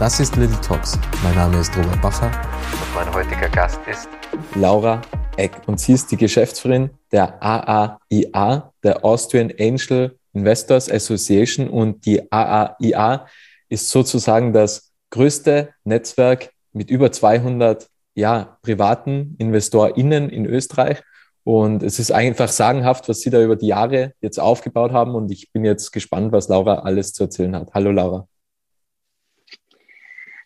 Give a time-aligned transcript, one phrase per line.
[0.00, 0.98] Das ist Little Talks.
[1.22, 2.28] Mein Name ist Robert Bacher
[2.72, 4.08] und mein heutiger Gast ist
[4.54, 5.02] Laura
[5.36, 5.52] Eck.
[5.66, 11.68] Und sie ist die Geschäftsführerin der AAIA, der Austrian Angel Investors Association.
[11.68, 13.26] Und die AAIA
[13.68, 21.02] ist sozusagen das größte Netzwerk mit über 200 ja, privaten InvestorInnen in Österreich.
[21.44, 25.14] Und es ist einfach sagenhaft, was Sie da über die Jahre jetzt aufgebaut haben.
[25.14, 27.74] Und ich bin jetzt gespannt, was Laura alles zu erzählen hat.
[27.74, 28.29] Hallo Laura.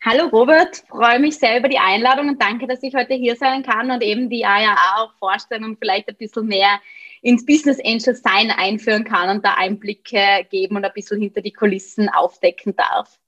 [0.07, 3.63] Hallo Robert, freue mich sehr über die Einladung und danke, dass ich heute hier sein
[3.63, 6.79] kann und eben die AIA auch vorstellen und vielleicht ein bisschen mehr
[7.23, 11.55] ins Business Angel Sein einführen kann und da Einblicke geben und ein bisschen hinter die
[11.55, 13.19] Kulissen aufdecken darf.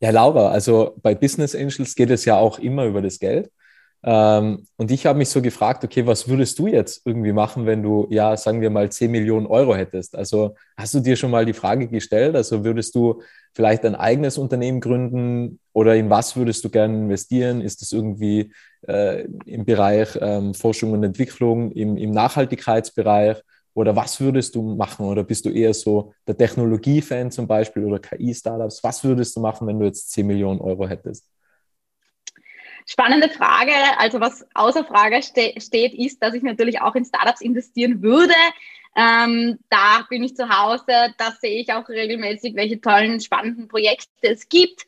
[0.00, 3.50] Ja, Laura, also bei Business Angels geht es ja auch immer über das Geld.
[4.04, 7.82] Ähm, und ich habe mich so gefragt, okay, was würdest du jetzt irgendwie machen, wenn
[7.82, 10.14] du, ja, sagen wir mal, 10 Millionen Euro hättest?
[10.14, 12.36] Also hast du dir schon mal die Frage gestellt?
[12.36, 13.22] Also würdest du
[13.54, 17.60] vielleicht ein eigenes Unternehmen gründen oder in was würdest du gerne investieren?
[17.60, 18.52] Ist das irgendwie
[18.86, 23.38] äh, im Bereich ähm, Forschung und Entwicklung, im, im Nachhaltigkeitsbereich?
[23.74, 25.06] Oder was würdest du machen?
[25.06, 28.82] Oder bist du eher so der Technologie-Fan zum Beispiel oder KI-Startups?
[28.82, 31.26] Was würdest du machen, wenn du jetzt 10 Millionen Euro hättest?
[32.90, 33.74] Spannende Frage.
[33.98, 38.32] Also was außer Frage ste steht, ist, dass ich natürlich auch in Startups investieren würde.
[38.96, 44.08] Ähm, da bin ich zu Hause, da sehe ich auch regelmäßig, welche tollen, spannenden Projekte
[44.22, 44.86] es gibt.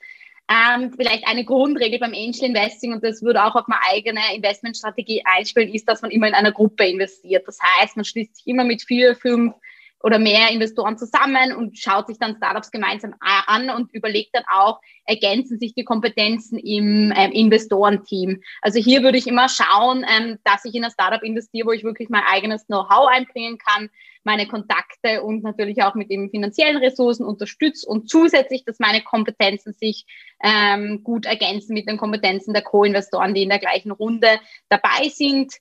[0.49, 5.23] Ähm, vielleicht eine Grundregel beim Angel Investing, und das würde auch auf meine eigene Investmentstrategie
[5.27, 7.47] einspielen, ist, dass man immer in einer Gruppe investiert.
[7.47, 9.55] Das heißt, man schließt sich immer mit vier, fünf
[10.03, 14.81] oder mehr Investoren zusammen und schaut sich dann Startups gemeinsam an und überlegt dann auch,
[15.05, 18.41] ergänzen sich die Kompetenzen im ähm, Investorenteam.
[18.63, 21.85] Also hier würde ich immer schauen, ähm, dass ich in ein Startup investiere, wo ich
[21.85, 23.91] wirklich mein eigenes Know-how einbringen kann,
[24.23, 29.73] meine Kontakte und natürlich auch mit den finanziellen Ressourcen unterstütze und zusätzlich, dass meine Kompetenzen
[29.73, 30.05] sich
[30.43, 34.29] ähm, gut ergänzen mit den Kompetenzen der Co-Investoren, die in der gleichen Runde
[34.69, 35.55] dabei sind.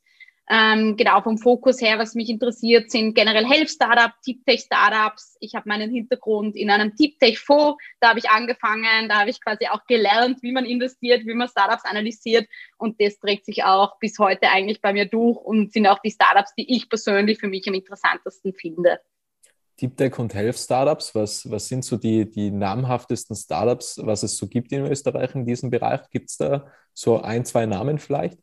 [0.52, 5.38] Ähm, genau, vom Fokus her, was mich interessiert, sind generell Health-Startup, Deep-Tech-Startups.
[5.42, 7.78] Ich habe meinen Hintergrund in einem Deep-Tech-Fonds.
[8.00, 11.48] Da habe ich angefangen, da habe ich quasi auch gelernt, wie man investiert, wie man
[11.48, 12.48] Startups analysiert.
[12.80, 16.10] Und das trägt sich auch bis heute eigentlich bei mir durch und sind auch die
[16.10, 19.00] Startups, die ich persönlich für mich am interessantesten finde.
[19.80, 24.36] Deep Tech und Health Startups, was, was sind so die, die namhaftesten Startups, was es
[24.36, 26.10] so gibt in Österreich in diesem Bereich?
[26.10, 28.40] Gibt es da so ein, zwei Namen vielleicht?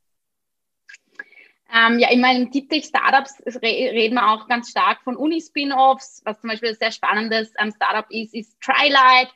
[1.75, 6.23] Ähm, ja, in meinen Deep Tech Startups reden wir auch ganz stark von Uni-Spin-Offs.
[6.25, 9.29] Was zum Beispiel ein sehr spannendes ähm, Startup ist, ist Trylight.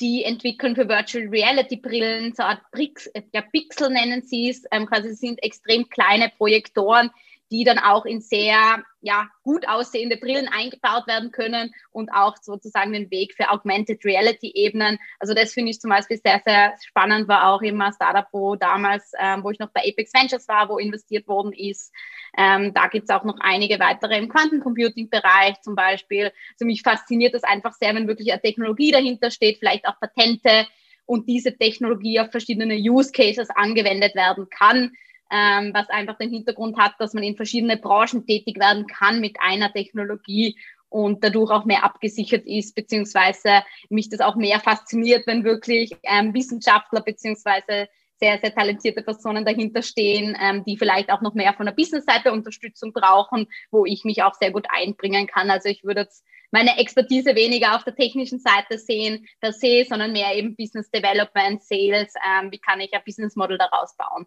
[0.00, 4.50] Die entwickeln für Virtual Reality Brillen, so eine Art Brix, äh, ja, Pixel nennen sie
[4.50, 4.64] es.
[4.70, 7.10] Ähm, quasi sind extrem kleine Projektoren,
[7.50, 12.92] die dann auch in sehr ja, gut aussehende Brillen eingebaut werden können und auch sozusagen
[12.92, 14.98] den Weg für Augmented Reality Ebenen.
[15.20, 19.12] Also das finde ich zum Beispiel sehr, sehr spannend, war auch immer Startup, wo damals,
[19.20, 21.92] ähm, wo ich noch bei Apex Ventures war, wo investiert worden ist.
[22.36, 26.32] Ähm, da gibt es auch noch einige weitere im Quantencomputing-Bereich zum Beispiel.
[26.54, 30.66] Also mich fasziniert das einfach sehr, wenn wirklich eine Technologie dahinter steht, vielleicht auch Patente
[31.04, 34.90] und diese Technologie auf verschiedene Use Cases angewendet werden kann
[35.30, 39.36] ähm, was einfach den Hintergrund hat, dass man in verschiedene Branchen tätig werden kann mit
[39.40, 40.56] einer Technologie
[40.88, 46.32] und dadurch auch mehr abgesichert ist, beziehungsweise mich das auch mehr fasziniert, wenn wirklich ähm,
[46.32, 47.88] Wissenschaftler beziehungsweise
[48.18, 52.32] sehr, sehr talentierte Personen dahinter stehen, ähm, die vielleicht auch noch mehr von der Business-Seite
[52.32, 55.50] Unterstützung brauchen, wo ich mich auch sehr gut einbringen kann.
[55.50, 60.12] Also ich würde jetzt meine Expertise weniger auf der technischen Seite sehen, per se, sondern
[60.12, 64.26] mehr eben Business Development, Sales, ähm, wie kann ich ein Business Model daraus bauen.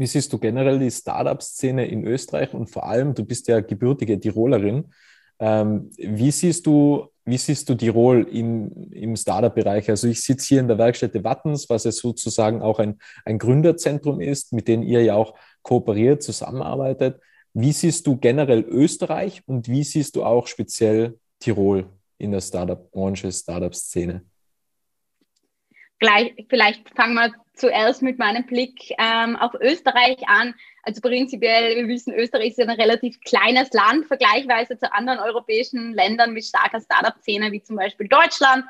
[0.00, 4.18] Wie siehst du generell die Startup-Szene in Österreich und vor allem, du bist ja gebürtige
[4.18, 4.94] Tirolerin.
[5.38, 9.90] Ähm, wie, siehst du, wie siehst du Tirol im, im Startup-Bereich?
[9.90, 14.22] Also ich sitze hier in der Werkstätte Wattens, was ja sozusagen auch ein, ein Gründerzentrum
[14.22, 17.20] ist, mit dem ihr ja auch kooperiert, zusammenarbeitet.
[17.52, 23.30] Wie siehst du generell Österreich und wie siehst du auch speziell Tirol in der Startup-Branche,
[23.30, 24.24] Startup-Szene?
[25.98, 30.54] Gleich, vielleicht fangen wir zuerst mit meinem Blick ähm, auf Österreich an.
[30.82, 36.32] Also prinzipiell, wir wissen, Österreich ist ein relativ kleines Land, vergleichsweise zu anderen europäischen Ländern
[36.32, 38.64] mit starker Startup-Szene, wie zum Beispiel Deutschland.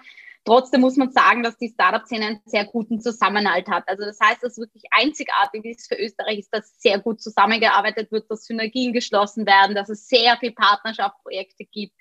[0.44, 3.84] Trotzdem muss man sagen, dass die Startup-Szene einen sehr guten Zusammenhalt hat.
[3.86, 8.30] Also das heißt, dass wirklich einzigartig ist für Österreich, ist, dass sehr gut zusammengearbeitet wird,
[8.30, 11.94] dass Synergien geschlossen werden, dass es sehr viel Partnerschaftsprojekte gibt,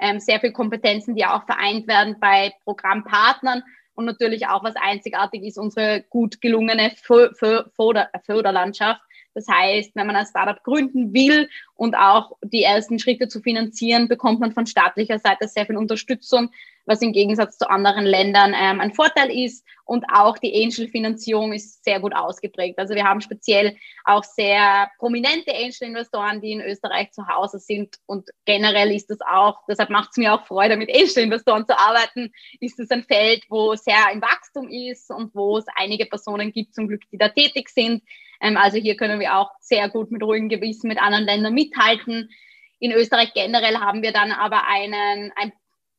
[0.00, 3.62] ähm, sehr viel Kompetenzen, die auch vereint werden bei Programmpartnern
[3.94, 9.00] und natürlich auch, was einzigartig ist, unsere gut gelungene Förderlandschaft.
[9.34, 14.06] Das heißt, wenn man ein Startup gründen will und auch die ersten Schritte zu finanzieren,
[14.06, 16.50] bekommt man von staatlicher Seite sehr viel Unterstützung
[16.86, 19.64] was im Gegensatz zu anderen Ländern ähm, ein Vorteil ist.
[19.86, 22.78] Und auch die Angel-Finanzierung ist sehr gut ausgeprägt.
[22.78, 27.96] Also wir haben speziell auch sehr prominente Angel-Investoren, die in Österreich zu Hause sind.
[28.06, 32.32] Und generell ist es auch, deshalb macht es mir auch Freude, mit Angel-Investoren zu arbeiten,
[32.60, 36.74] ist es ein Feld, wo sehr im Wachstum ist und wo es einige Personen gibt,
[36.74, 38.02] zum Glück, die da tätig sind.
[38.40, 42.30] Ähm, also hier können wir auch sehr gut mit ruhigem Gewissen mit anderen Ländern mithalten.
[42.78, 45.52] In Österreich generell haben wir dann aber einen, ein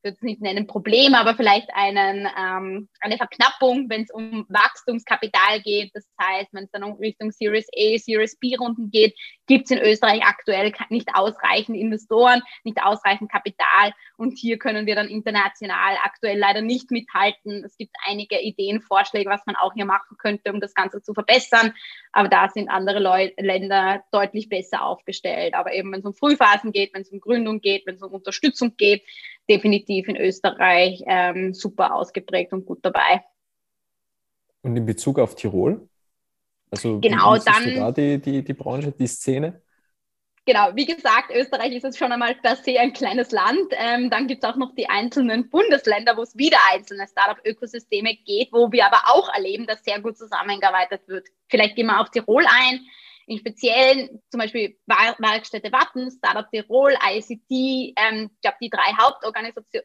[0.06, 5.60] würde es nicht nennen Problem, aber vielleicht einen, ähm, eine Verknappung, wenn es um Wachstumskapital
[5.62, 5.90] geht.
[5.94, 9.72] Das heißt, wenn es dann um Richtung Series A, Series B Runden geht, gibt es
[9.72, 13.92] in Österreich aktuell nicht ausreichend Investoren, nicht ausreichend Kapital.
[14.16, 17.64] Und hier können wir dann international aktuell leider nicht mithalten.
[17.64, 21.14] Es gibt einige Ideen, Vorschläge, was man auch hier machen könnte, um das Ganze zu
[21.14, 21.74] verbessern.
[22.12, 25.54] Aber da sind andere Leu Länder deutlich besser aufgestellt.
[25.54, 28.12] Aber eben, wenn es um Frühphasen geht, wenn es um Gründung geht, wenn es um
[28.12, 29.02] Unterstützung geht,
[29.48, 33.22] definitiv in Österreich ähm, super ausgeprägt und gut dabei.
[34.62, 35.88] Und in Bezug auf Tirol?
[36.70, 39.62] Also genau, wie dann da die, die, die Branche, die Szene?
[40.48, 43.72] Genau, wie gesagt, Österreich ist jetzt schon einmal per se ein kleines Land.
[43.72, 48.52] Ähm, dann gibt es auch noch die einzelnen Bundesländer, wo es wieder einzelne Startup-Ökosysteme geht,
[48.52, 51.26] wo wir aber auch erleben, dass sehr gut zusammengearbeitet wird.
[51.48, 52.80] Vielleicht gehen wir auf Tirol ein.
[53.26, 59.82] In speziellen, zum Beispiel Werkstätte Watten, Startup Tirol, ICT, ähm, ich glaube, die drei Hauptorganisation,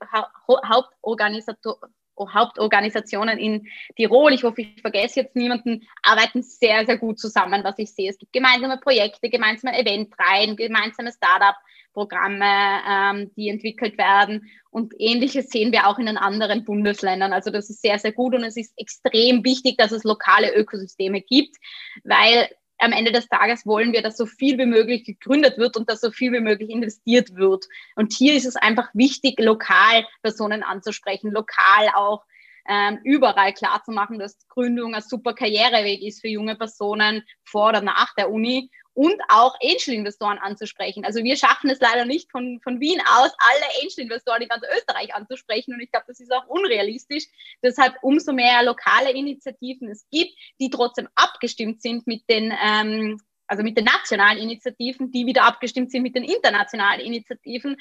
[0.47, 1.79] Hauptorganisator,
[2.19, 7.79] Hauptorganisationen in Tirol, ich hoffe, ich vergesse jetzt niemanden, arbeiten sehr, sehr gut zusammen, was
[7.79, 8.09] ich sehe.
[8.09, 14.51] Es gibt gemeinsame Projekte, gemeinsame Eventreihen, gemeinsame Startup-Programme, ähm, die entwickelt werden.
[14.69, 17.33] Und ähnliches sehen wir auch in den anderen Bundesländern.
[17.33, 21.21] Also das ist sehr, sehr gut und es ist extrem wichtig, dass es lokale Ökosysteme
[21.21, 21.57] gibt,
[22.03, 22.49] weil
[22.81, 26.01] am Ende des Tages wollen wir, dass so viel wie möglich gegründet wird und dass
[26.01, 27.65] so viel wie möglich investiert wird.
[27.95, 32.25] Und hier ist es einfach wichtig, lokal Personen anzusprechen, lokal auch
[32.67, 37.69] ähm, überall klar zu machen, dass Gründung ein super Karriereweg ist für junge Personen vor
[37.69, 41.05] oder nach der Uni und auch Angel-Investoren anzusprechen.
[41.05, 45.13] Also wir schaffen es leider nicht von, von Wien aus, alle Angel-Investoren in ganz Österreich
[45.13, 47.25] anzusprechen und ich glaube, das ist auch unrealistisch.
[47.63, 53.63] Deshalb umso mehr lokale Initiativen es gibt, die trotzdem abgestimmt sind mit den ähm, also
[53.63, 57.75] mit den nationalen Initiativen, die wieder abgestimmt sind mit den internationalen Initiativen,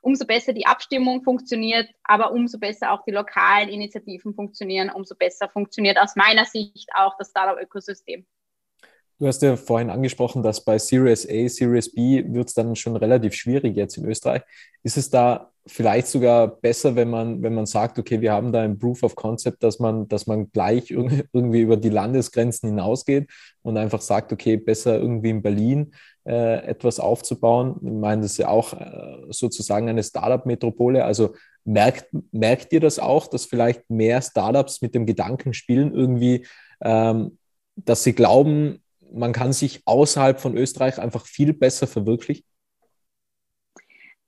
[0.00, 5.50] umso besser die Abstimmung funktioniert, aber umso besser auch die lokalen Initiativen funktionieren, umso besser
[5.50, 8.24] funktioniert aus meiner Sicht auch das Startup-Ökosystem.
[9.20, 12.96] Du hast ja vorhin angesprochen, dass bei Series A, Series B wird es dann schon
[12.96, 14.40] relativ schwierig jetzt in Österreich.
[14.82, 18.62] Ist es da vielleicht sogar besser, wenn man, wenn man sagt, okay, wir haben da
[18.62, 23.28] ein Proof of Concept, dass man, dass man gleich irgendwie über die Landesgrenzen hinausgeht
[23.60, 25.92] und einfach sagt, okay, besser irgendwie in Berlin
[26.24, 27.76] äh, etwas aufzubauen.
[27.82, 31.04] Ich meine, das ist ja auch äh, sozusagen eine Startup-Metropole.
[31.04, 31.34] Also
[31.66, 36.46] merkt, merkt ihr das auch, dass vielleicht mehr Startups mit dem Gedanken spielen, irgendwie,
[36.80, 37.36] ähm,
[37.76, 38.80] dass sie glauben,
[39.12, 42.44] man kann sich außerhalb von Österreich einfach viel besser verwirklichen?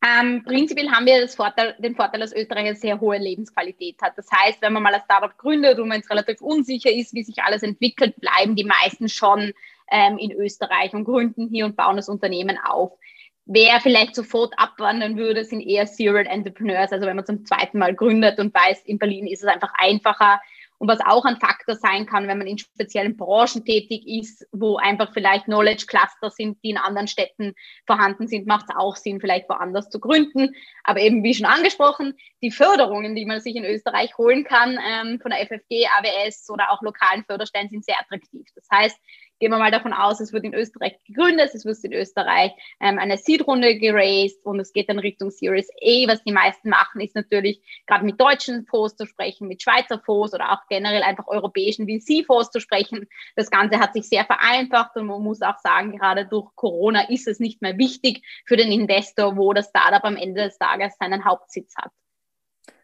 [0.04, 4.18] Ähm, prinzipiell haben wir Vorteil, den Vorteil, dass Österreich eine sehr hohe Lebensqualität hat.
[4.18, 7.22] Das heißt, wenn man mal ein Startup gründet und wenn es relativ unsicher ist, wie
[7.22, 9.52] sich alles entwickelt, bleiben die meisten schon
[9.92, 12.98] ähm, in Österreich und gründen hier und bauen das Unternehmen auf.
[13.44, 16.90] Wer vielleicht sofort abwandern würde, sind eher Serial Entrepreneurs.
[16.90, 20.40] Also wenn man zum zweiten Mal gründet und weiß, in Berlin ist es einfach einfacher,
[20.82, 24.78] und was auch ein Faktor sein kann, wenn man in speziellen Branchen tätig ist, wo
[24.78, 27.54] einfach vielleicht Knowledge Cluster sind, die in anderen Städten
[27.86, 30.56] vorhanden sind, macht es auch Sinn, vielleicht woanders zu gründen.
[30.82, 35.20] Aber eben wie schon angesprochen, die Förderungen, die man sich in Österreich holen kann, ähm,
[35.20, 38.48] von der FFG, AWS oder auch lokalen Förderstellen, sind sehr attraktiv.
[38.56, 38.98] Das heißt,
[39.42, 43.00] gehen wir mal davon aus, es wird in Österreich gegründet, es wird in Österreich ähm,
[43.00, 46.06] eine Seed-Runde geraced und es geht dann Richtung Series A.
[46.06, 50.32] Was die meisten machen, ist natürlich gerade mit deutschen Fonds zu sprechen, mit Schweizer Fonds
[50.32, 53.08] oder auch generell einfach europäischen VC-Fonds zu sprechen.
[53.34, 57.26] Das Ganze hat sich sehr vereinfacht und man muss auch sagen, gerade durch Corona ist
[57.26, 61.24] es nicht mehr wichtig für den Investor, wo das Startup am Ende des Tages seinen
[61.24, 61.90] Hauptsitz hat.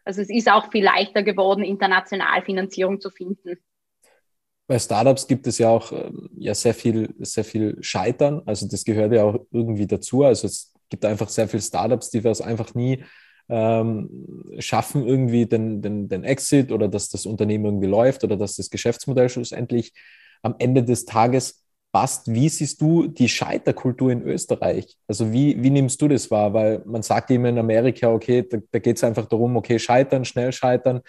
[0.03, 3.59] Also es ist auch viel leichter geworden, international Finanzierung zu finden
[4.69, 8.43] bei Startups gibt es ja auch ähm, ja sehr viel, sehr viel Scheitern.
[8.45, 10.23] Also das gehört ja auch irgendwie dazu.
[10.23, 13.03] Also es gibt einfach sehr viele Startups, die was einfach nie
[13.49, 18.57] ähm, schaffen irgendwie den, den, den Exit oder dass das Unternehmen irgendwie läuft oder dass
[18.57, 19.91] das Geschäftsmodell schlussendlich
[20.43, 22.31] am Ende des Tages passt.
[22.31, 24.97] Wie siehst du die Scheiterkultur in Österreich?
[25.07, 26.53] Also wie, wie nimmst du das wahr?
[26.53, 30.25] Weil man sagt immer in Amerika, okay, da, da geht es einfach darum, okay, scheitern,
[30.25, 31.01] schnell scheitern,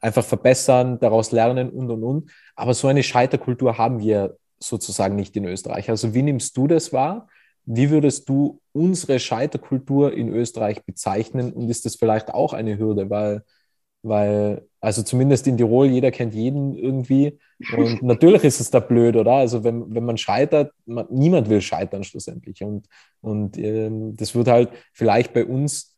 [0.00, 2.30] einfach verbessern, daraus lernen und, und, und.
[2.54, 5.90] Aber so eine Scheiterkultur haben wir sozusagen nicht in Österreich.
[5.90, 7.28] Also wie nimmst du das wahr?
[7.64, 11.52] Wie würdest du unsere Scheiterkultur in Österreich bezeichnen?
[11.52, 13.10] Und ist das vielleicht auch eine Hürde?
[13.10, 13.42] Weil,
[14.02, 17.38] weil, also zumindest in Tirol, jeder kennt jeden irgendwie.
[17.76, 19.32] Und natürlich ist es da blöd, oder?
[19.32, 22.62] Also wenn, wenn man scheitert, man, niemand will scheitern schlussendlich.
[22.62, 22.86] Und,
[23.20, 25.97] und ähm, das wird halt vielleicht bei uns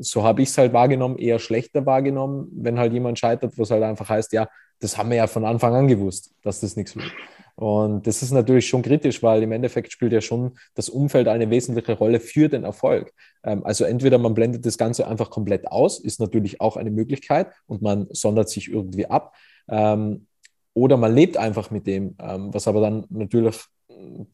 [0.00, 3.70] so habe ich es halt wahrgenommen, eher schlechter wahrgenommen, wenn halt jemand scheitert, wo es
[3.70, 4.48] halt einfach heißt, ja,
[4.80, 7.10] das haben wir ja von Anfang an gewusst, dass das nichts wird.
[7.56, 11.48] Und das ist natürlich schon kritisch, weil im Endeffekt spielt ja schon das Umfeld eine
[11.48, 13.12] wesentliche Rolle für den Erfolg.
[13.44, 17.48] Ähm, also entweder man blendet das Ganze einfach komplett aus, ist natürlich auch eine Möglichkeit
[17.66, 19.34] und man sondert sich irgendwie ab.
[19.68, 20.26] Ähm,
[20.74, 23.56] oder man lebt einfach mit dem, ähm, was aber dann natürlich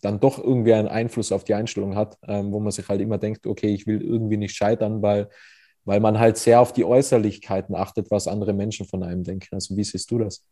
[0.00, 3.46] dann doch irgendwie einen Einfluss auf die Einstellung hat, wo man sich halt immer denkt,
[3.46, 5.28] okay, ich will irgendwie nicht scheitern, weil,
[5.84, 9.54] weil man halt sehr auf die Äußerlichkeiten achtet, was andere Menschen von einem denken.
[9.54, 10.44] Also wie siehst du das?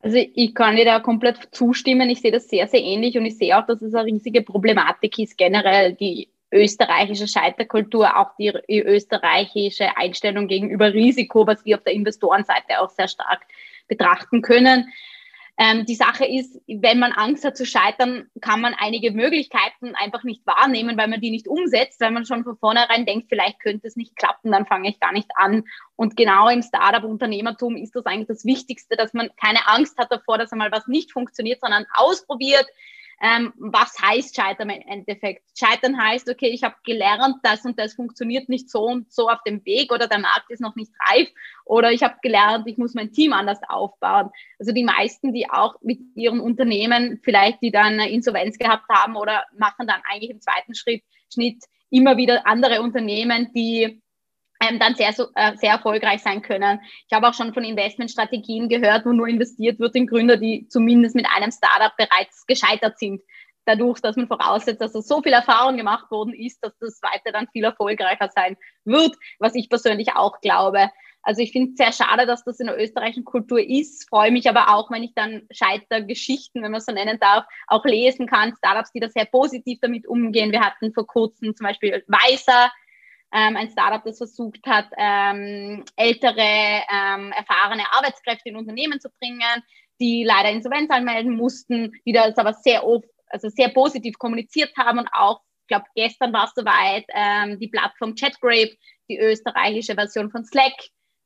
[0.00, 2.10] Also ich kann dir da komplett zustimmen.
[2.10, 5.18] Ich sehe das sehr, sehr ähnlich und ich sehe auch, dass es eine riesige Problematik
[5.18, 11.94] ist, generell die österreichische Scheiterkultur, auch die österreichische Einstellung gegenüber Risiko, was wir auf der
[11.94, 13.46] Investorenseite auch sehr stark
[13.88, 14.92] betrachten können.
[15.58, 20.24] Ähm, die Sache ist, wenn man Angst hat zu scheitern, kann man einige Möglichkeiten einfach
[20.24, 23.86] nicht wahrnehmen, weil man die nicht umsetzt, weil man schon von vornherein denkt, vielleicht könnte
[23.86, 25.64] es nicht klappen, dann fange ich gar nicht an.
[25.94, 30.38] Und genau im Startup-Unternehmertum ist das eigentlich das Wichtigste, dass man keine Angst hat davor,
[30.38, 32.66] dass einmal was nicht funktioniert, sondern ausprobiert,
[33.20, 35.42] ähm, was heißt Scheitern im Endeffekt?
[35.58, 39.42] Scheitern heißt, okay, ich habe gelernt, das und das funktioniert nicht so und so auf
[39.46, 41.28] dem Weg oder der Markt ist noch nicht reif
[41.64, 44.30] oder ich habe gelernt, ich muss mein Team anders aufbauen.
[44.58, 49.16] Also die meisten, die auch mit ihren Unternehmen vielleicht, die dann eine Insolvenz gehabt haben
[49.16, 51.02] oder machen dann eigentlich im zweiten Schritt,
[51.32, 54.01] Schnitt immer wieder andere Unternehmen, die
[54.78, 56.80] dann sehr, äh, sehr erfolgreich sein können.
[57.08, 61.14] Ich habe auch schon von Investmentstrategien gehört, wo nur investiert wird in Gründer, die zumindest
[61.14, 63.22] mit einem Startup bereits gescheitert sind.
[63.64, 67.48] Dadurch, dass man voraussetzt, dass so viel Erfahrung gemacht worden ist, dass das weiter dann
[67.52, 70.90] viel erfolgreicher sein wird, was ich persönlich auch glaube.
[71.22, 74.48] Also ich finde es sehr schade, dass das in der österreichischen Kultur ist, freue mich
[74.48, 78.90] aber auch, wenn ich dann Scheitergeschichten, wenn man so nennen darf, auch lesen kann, Startups,
[78.90, 80.50] die da sehr positiv damit umgehen.
[80.50, 82.72] Wir hatten vor kurzem zum Beispiel Weiser,
[83.32, 89.62] ähm, ein Startup, das versucht hat, ähm, ältere, ähm, erfahrene Arbeitskräfte in Unternehmen zu bringen,
[90.00, 94.98] die leider Insolvenz anmelden mussten, die das aber sehr oft, also sehr positiv kommuniziert haben
[94.98, 98.76] und auch, ich glaube, gestern war es soweit, ähm, die Plattform ChatGrape,
[99.08, 100.74] die österreichische Version von Slack,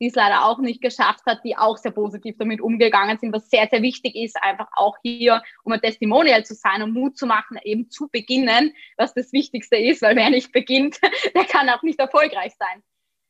[0.00, 3.48] die es leider auch nicht geschafft hat, die auch sehr positiv damit umgegangen sind, was
[3.48, 7.26] sehr, sehr wichtig ist, einfach auch hier, um ein Testimonial zu sein und Mut zu
[7.26, 10.98] machen, eben zu beginnen, was das Wichtigste ist, weil wer nicht beginnt,
[11.34, 12.82] der kann auch nicht erfolgreich sein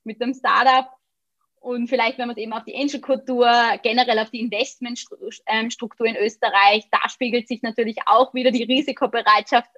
[0.05, 0.89] mit dem Startup.
[1.61, 3.51] Und vielleicht, wenn man es eben auf die Angel-Kultur,
[3.83, 9.71] generell auf die Investmentstruktur in Österreich, da spiegelt sich natürlich auch wieder die Risikobereitschaft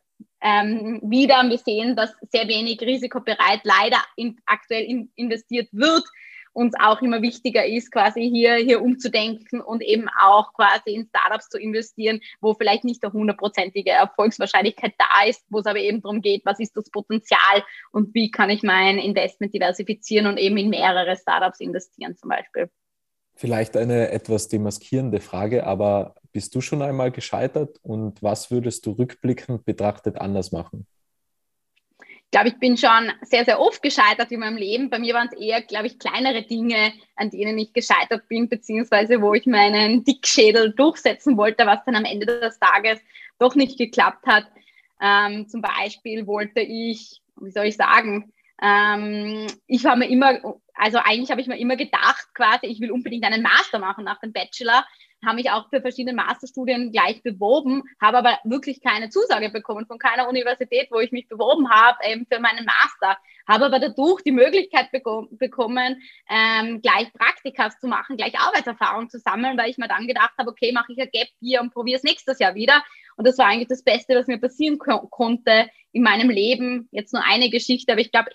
[0.43, 1.43] ähm, wieder.
[1.49, 6.05] Wir sehen, dass sehr wenig risikobereit leider in, aktuell in, investiert wird
[6.53, 11.49] uns auch immer wichtiger ist, quasi hier, hier umzudenken und eben auch quasi in Startups
[11.49, 16.21] zu investieren, wo vielleicht nicht eine hundertprozentige Erfolgswahrscheinlichkeit da ist, wo es aber eben darum
[16.21, 20.71] geht, was ist das Potenzial und wie kann ich mein Investment diversifizieren und eben in
[20.71, 22.71] mehrere Startups investieren zum Beispiel.
[23.35, 28.93] Vielleicht eine etwas demaskierende Frage, aber bist du schon einmal gescheitert und was würdest du
[28.93, 30.87] rückblickend betrachtet anders machen?
[32.29, 34.91] Ich glaube, ich bin schon sehr, sehr oft gescheitert in meinem Leben.
[34.91, 39.23] Bei mir waren es eher, glaube ich, kleinere Dinge, an denen ich gescheitert bin, beziehungsweise
[39.23, 43.01] wo ich meinen Dickschädel durchsetzen wollte, was dann am Ende des Tages
[43.39, 44.45] doch nicht geklappt hat.
[45.01, 48.31] Ähm, zum Beispiel wollte ich, wie soll ich sagen,
[48.61, 50.39] ähm, ich war mir immer,
[50.75, 54.21] also eigentlich habe ich mir immer gedacht, quasi, ich will unbedingt einen Master machen nach
[54.21, 54.85] dem Bachelor
[55.25, 59.99] habe mich auch für verschiedene Masterstudien gleich beworben, habe aber wirklich keine Zusage bekommen von
[59.99, 63.19] keiner Universität, wo ich mich beworben habe ähm, für meinen Master.
[63.47, 69.57] Habe aber dadurch die Möglichkeit bekommen, ähm, gleich Praktika zu machen, gleich Arbeitserfahrung zu sammeln,
[69.57, 72.05] weil ich mir dann gedacht habe, okay, mache ich ein Gap hier und probiere es
[72.05, 72.85] nächstes Jahr wieder.
[73.17, 76.89] Und das war eigentlich das Beste, was mir passieren ko konnte in meinem Leben.
[76.93, 78.31] Jetzt nur eine Geschichte, aber ich glaube,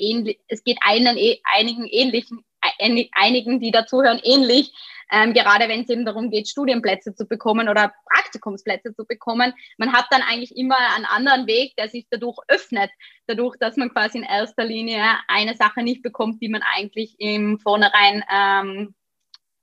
[0.48, 2.44] es geht einen, einigen ähnlichen,
[3.14, 4.74] einigen, die dazuhören, ähnlich.
[5.12, 9.54] Ähm, gerade wenn es eben darum geht, Studienplätze zu bekommen oder Praktikumsplätze zu bekommen.
[9.78, 12.92] Man hat dann eigentlich immer einen anderen Weg, der sich dadurch öffnet,
[13.28, 17.60] dadurch, dass man quasi in erster Linie eine Sache nicht bekommt, die man eigentlich im
[17.60, 18.96] Vornherein ähm,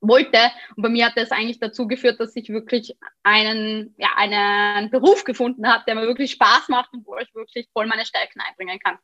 [0.01, 0.39] wollte.
[0.77, 5.25] Und bei mir hat das eigentlich dazu geführt, dass ich wirklich einen, ja, einen Beruf
[5.25, 8.79] gefunden habe, der mir wirklich Spaß macht und wo ich wirklich voll meine Stärken einbringen
[8.79, 8.99] kann.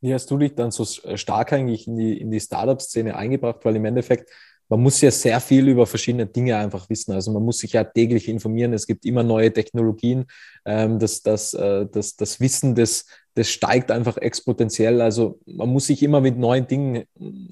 [0.00, 0.84] Wie hast du dich dann so
[1.16, 3.64] stark eigentlich in die, in die Startup-Szene eingebracht?
[3.64, 4.30] Weil im Endeffekt,
[4.70, 7.12] man muss ja sehr viel über verschiedene Dinge einfach wissen.
[7.12, 8.72] Also man muss sich ja täglich informieren.
[8.72, 10.26] Es gibt immer neue Technologien.
[10.64, 15.00] Ähm, das, das, äh, das, das Wissen, das, das steigt einfach exponentiell.
[15.00, 17.02] Also man muss sich immer mit neuen Dingen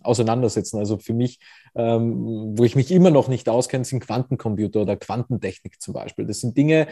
[0.02, 0.78] auseinandersetzen.
[0.78, 1.40] Also für mich,
[1.74, 6.24] ähm, wo ich mich immer noch nicht auskenne, sind Quantencomputer oder Quantentechnik zum Beispiel.
[6.24, 6.86] Das sind Dinge,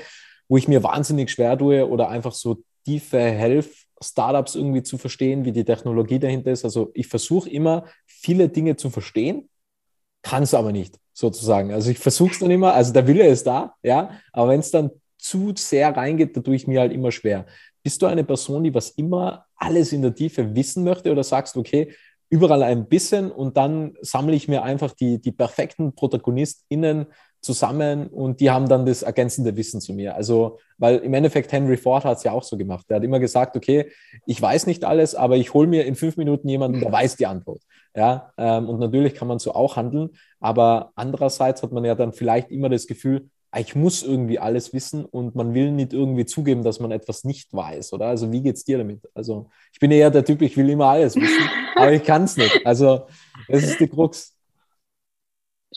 [0.49, 3.71] wo ich mir wahnsinnig schwer tue oder einfach so tiefe Health
[4.03, 6.65] Startups irgendwie zu verstehen, wie die Technologie dahinter ist.
[6.65, 9.49] Also ich versuche immer, viele Dinge zu verstehen,
[10.23, 11.73] kann es aber nicht, sozusagen.
[11.73, 14.71] Also ich versuche es dann immer, also der Wille ist da, ja, aber wenn es
[14.71, 17.47] dann zu sehr reingeht, da tue ich mir halt immer schwer.
[17.83, 21.57] Bist du eine Person, die was immer alles in der Tiefe wissen möchte oder sagst,
[21.57, 21.93] du, okay,
[22.29, 27.07] überall ein bisschen und dann sammle ich mir einfach die, die perfekten ProtagonistInnen
[27.47, 30.17] zusammen und die haben dann das ergänzende Wissen zu mir.
[30.17, 32.85] Also, weil im Endeffekt Henry Ford hat es ja auch so gemacht.
[32.91, 33.91] Der hat immer gesagt, okay,
[34.27, 37.27] ich weiß nicht alles, aber ich hole mir in fünf Minuten jemanden, der weiß die
[37.27, 37.63] Antwort.
[37.95, 40.11] Ja, ähm, und natürlich kann man so auch handeln,
[40.41, 44.75] aber andererseits hat man ja dann vielleicht immer das Gefühl, ah, ich muss irgendwie alles
[44.75, 48.07] wissen und man will nicht irgendwie zugeben, dass man etwas nicht weiß, oder?
[48.07, 49.01] Also wie geht es dir damit?
[49.15, 52.37] Also ich bin eher der Typ, ich will immer alles wissen, aber ich kann es
[52.37, 52.67] nicht.
[52.67, 53.07] Also
[53.49, 54.36] das ist die Krux.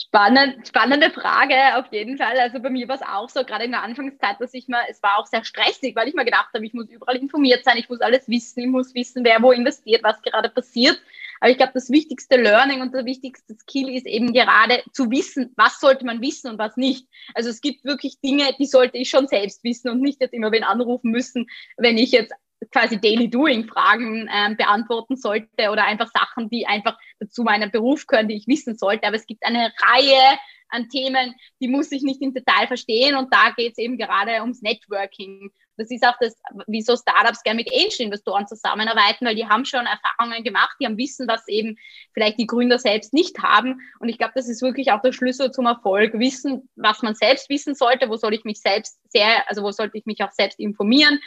[0.01, 2.39] Spannend, spannende Frage auf jeden Fall.
[2.39, 5.03] Also bei mir war es auch so, gerade in der Anfangszeit, dass ich mir, es
[5.03, 7.89] war auch sehr stressig, weil ich mir gedacht habe, ich muss überall informiert sein, ich
[7.89, 11.01] muss alles wissen, ich muss wissen, wer wo investiert, was gerade passiert.
[11.41, 15.51] Aber ich glaube, das wichtigste Learning und der wichtigste Skill ist eben gerade zu wissen,
[15.57, 17.05] was sollte man wissen und was nicht.
[17.33, 20.53] Also es gibt wirklich Dinge, die sollte ich schon selbst wissen und nicht jetzt immer
[20.53, 22.33] wen anrufen müssen, wenn ich jetzt
[22.71, 26.97] quasi Daily Doing Fragen ähm, beantworten sollte oder einfach Sachen, die einfach
[27.29, 29.07] zu meinem Beruf gehören, die ich wissen sollte.
[29.07, 30.37] Aber es gibt eine Reihe
[30.69, 34.41] an Themen, die muss ich nicht im Detail verstehen und da geht es eben gerade
[34.41, 35.51] ums Networking.
[35.77, 36.35] Das ist auch das,
[36.67, 41.27] wieso Startups gerne mit Angel-Investoren zusammenarbeiten, weil die haben schon Erfahrungen gemacht, die haben Wissen,
[41.27, 41.77] was eben
[42.13, 43.79] vielleicht die Gründer selbst nicht haben.
[43.99, 46.13] Und ich glaube, das ist wirklich auch der Schlüssel zum Erfolg.
[46.19, 49.97] Wissen, was man selbst wissen sollte, wo soll ich mich selbst sehr, also wo sollte
[49.97, 51.19] ich mich auch selbst informieren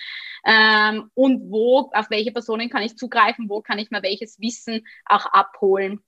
[0.45, 4.87] ähm, und wo, auf welche Personen kann ich zugreifen, wo kann ich mir welches Wissen
[5.07, 6.01] auch abholen.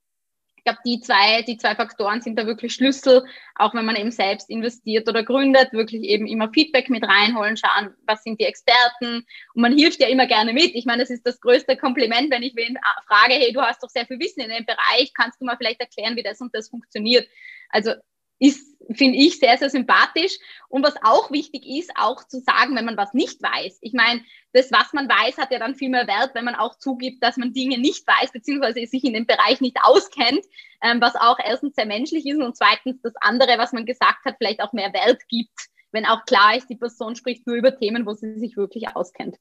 [0.57, 3.23] Ich glaube, die zwei, die zwei Faktoren sind da wirklich Schlüssel,
[3.55, 7.95] auch wenn man eben selbst investiert oder gründet, wirklich eben immer Feedback mit reinholen, schauen,
[8.07, 9.27] was sind die Experten.
[9.53, 10.75] Und man hilft ja immer gerne mit.
[10.75, 13.91] Ich meine, das ist das größte Kompliment, wenn ich wen frage, hey, du hast doch
[13.91, 16.71] sehr viel Wissen in dem Bereich, kannst du mal vielleicht erklären, wie das und das
[16.71, 17.29] funktioniert?
[17.69, 17.93] Also
[18.39, 20.39] ist, finde ich, sehr, sehr sympathisch.
[20.69, 23.79] Und was auch wichtig ist, auch zu sagen, wenn man was nicht weiß.
[23.81, 26.77] Ich meine, das, was man weiß, hat ja dann viel mehr Wert, wenn man auch
[26.77, 30.45] zugibt, dass man Dinge nicht weiß, beziehungsweise sich in dem Bereich nicht auskennt,
[30.83, 34.37] ähm, was auch erstens sehr menschlich ist und zweitens das andere, was man gesagt hat,
[34.39, 38.05] vielleicht auch mehr Wert gibt, wenn auch klar ist, die Person spricht nur über Themen,
[38.05, 39.37] wo sie sich wirklich auskennt.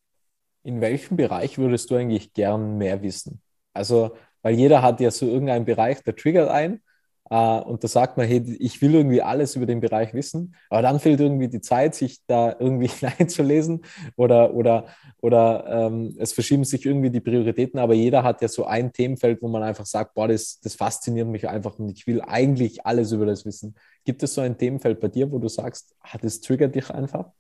[0.63, 3.41] In welchem Bereich würdest du eigentlich gern mehr wissen?
[3.73, 6.92] Also, weil jeder hat ja so irgendeinen Bereich, der triggert ein Uh,
[7.29, 10.99] und da sagt man, hey, ich will irgendwie alles über den Bereich wissen, aber dann
[10.99, 13.83] fehlt irgendwie die Zeit, sich da irgendwie hineinzulesen
[14.15, 14.88] oder, oder,
[15.21, 19.41] oder ähm, es verschieben sich irgendwie die Prioritäten, aber jeder hat ja so ein Themenfeld,
[19.41, 23.12] wo man einfach sagt, boah, das, das fasziniert mich einfach und ich will eigentlich alles
[23.12, 23.75] über das wissen.
[24.03, 27.31] Gibt es so ein Themenfeld bei dir, wo du sagst, ah, das triggert dich einfach?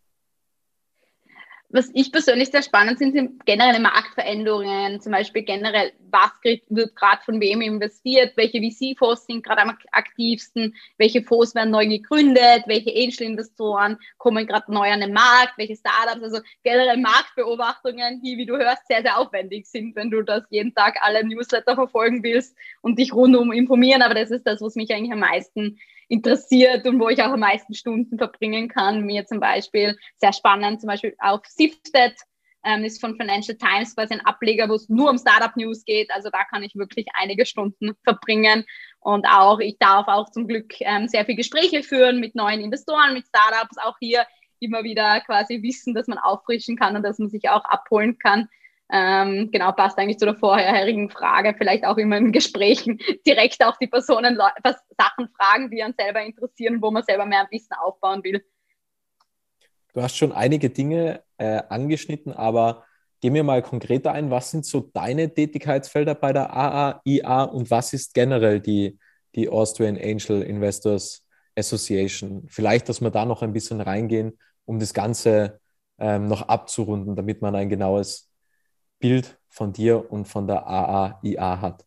[1.73, 7.23] Was ich persönlich sehr spannend finde, sind generelle Marktveränderungen, zum Beispiel generell, was wird gerade
[7.25, 12.91] von wem investiert, welche VC-Fonds sind gerade am aktivsten, welche Fonds werden neu gegründet, welche
[12.91, 18.55] Angel-Investoren kommen gerade neu an den Markt, welche Startups, also generell Marktbeobachtungen, die, wie du
[18.55, 22.99] hörst, sehr, sehr aufwendig sind, wenn du das jeden Tag alle Newsletter verfolgen willst und
[22.99, 25.79] dich rundum informieren, aber das ist das, was mich eigentlich am meisten
[26.13, 29.01] interessiert und wo ich auch am meisten Stunden verbringen kann.
[29.01, 32.13] Mir zum Beispiel sehr spannend, zum Beispiel auf Sifted
[32.63, 36.11] ähm, ist von Financial Times quasi ein Ableger, wo es nur um Startup News geht.
[36.11, 38.63] Also da kann ich wirklich einige Stunden verbringen.
[38.99, 43.15] Und auch, ich darf auch zum Glück ähm, sehr viele Gespräche führen mit neuen Investoren,
[43.15, 43.77] mit Startups.
[43.83, 44.25] Auch hier
[44.59, 48.47] immer wieder quasi Wissen, dass man auffrischen kann und dass man sich auch abholen kann.
[48.91, 53.77] Ähm, genau, passt eigentlich zu der vorherigen Frage, vielleicht auch immer in Gesprächen direkt auch
[53.77, 58.23] die Personen was Sachen fragen, die einen selber interessieren, wo man selber mehr Wissen aufbauen
[58.23, 58.43] will.
[59.93, 62.85] Du hast schon einige Dinge äh, angeschnitten, aber
[63.21, 67.93] geh mir mal konkreter ein, was sind so deine Tätigkeitsfelder bei der AAIA und was
[67.93, 68.99] ist generell die,
[69.35, 72.47] die Austrian Angel Investors Association.
[72.49, 75.59] Vielleicht, dass wir da noch ein bisschen reingehen, um das Ganze
[75.99, 78.32] ähm, noch abzurunden, damit man ein genaues
[79.03, 81.85] Bild von dir und von der AAIA hat.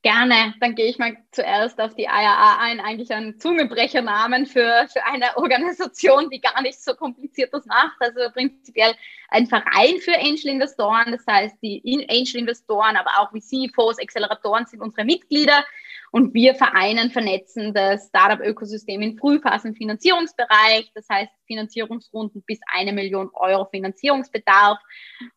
[0.00, 5.04] Gerne, dann gehe ich mal zuerst auf die IAA ein, eigentlich ein Zungenbrechernamen für, für
[5.04, 7.96] eine Organisation, die gar nicht so kompliziertes macht.
[8.00, 8.94] Also prinzipiell
[9.28, 15.64] ein Verein für Angel-Investoren, das heißt die Angel-Investoren, aber auch VC-Fonds, Acceleratoren sind unsere Mitglieder.
[16.12, 23.64] Und wir vereinen, vernetzen das Startup-Ökosystem in Frühphasen-Finanzierungsbereich, das heißt Finanzierungsrunden bis eine Million Euro
[23.64, 24.78] Finanzierungsbedarf.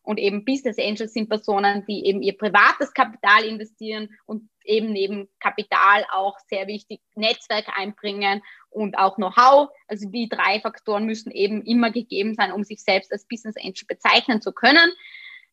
[0.02, 5.30] Und eben Business Angels sind Personen, die eben ihr privates Kapital investieren und eben neben
[5.40, 9.70] Kapital auch sehr wichtig Netzwerk einbringen und auch Know-how.
[9.88, 13.86] Also die drei Faktoren müssen eben immer gegeben sein, um sich selbst als Business Angel
[13.88, 14.92] bezeichnen zu können.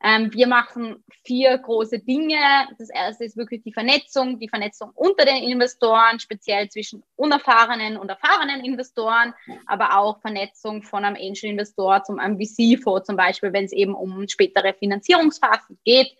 [0.03, 2.37] Ähm, wir machen vier große Dinge.
[2.77, 8.09] Das erste ist wirklich die Vernetzung, die Vernetzung unter den Investoren, speziell zwischen unerfahrenen und
[8.09, 9.33] erfahrenen Investoren,
[9.65, 14.27] aber auch Vernetzung von einem Angel-Investor zum einem VC-Fonds zum Beispiel, wenn es eben um
[14.27, 16.13] spätere Finanzierungsphasen geht.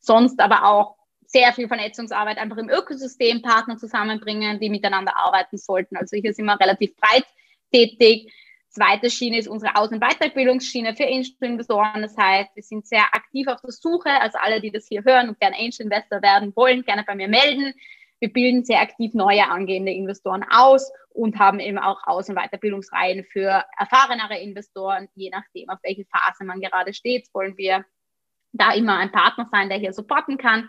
[0.00, 5.96] Sonst aber auch sehr viel Vernetzungsarbeit einfach im Ökosystem Partner zusammenbringen, die miteinander arbeiten sollten.
[5.96, 7.24] Also hier sind wir relativ breit
[7.72, 8.32] tätig.
[8.70, 12.02] Zweite Schiene ist unsere Aus- und Weiterbildungsschiene für Angel-Investoren.
[12.02, 14.10] Das heißt, wir sind sehr aktiv auf der Suche.
[14.20, 17.74] Also alle, die das hier hören und gerne Angel-Investor werden wollen, gerne bei mir melden.
[18.20, 23.24] Wir bilden sehr aktiv neue angehende Investoren aus und haben eben auch Aus- und Weiterbildungsreihen
[23.24, 25.08] für erfahrenere Investoren.
[25.14, 27.84] Je nachdem, auf welche Phase man gerade steht, wollen wir
[28.52, 30.68] da immer ein Partner sein, der hier supporten kann.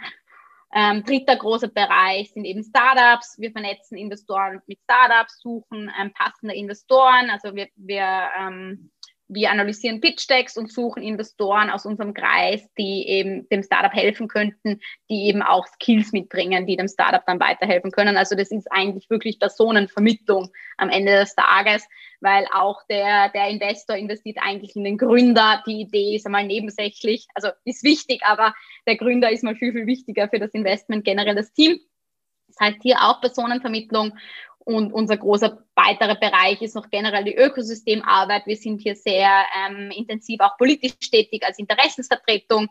[0.73, 3.37] Ähm, dritter großer Bereich sind eben Startups.
[3.37, 7.29] Wir vernetzen Investoren mit Startups, suchen ähm, passende Investoren.
[7.29, 8.91] Also wir, wir ähm,
[9.33, 14.81] wir analysieren Pitch-Decks und suchen Investoren aus unserem Kreis, die eben dem Startup helfen könnten,
[15.09, 18.17] die eben auch Skills mitbringen, die dem Startup dann weiterhelfen können.
[18.17, 21.87] Also das ist eigentlich wirklich Personenvermittlung am Ende des Tages,
[22.19, 25.63] weil auch der, der Investor investiert eigentlich in den Gründer.
[25.65, 28.53] Die Idee ist einmal nebensächlich, also ist wichtig, aber
[28.85, 31.79] der Gründer ist mal viel, viel wichtiger für das Investment generell das Team.
[32.47, 34.11] Das heißt hier auch Personenvermittlung
[34.65, 38.45] und unser großer weiterer Bereich ist noch generell die Ökosystemarbeit.
[38.45, 42.67] Wir sind hier sehr ähm, intensiv auch politisch tätig als Interessensvertretung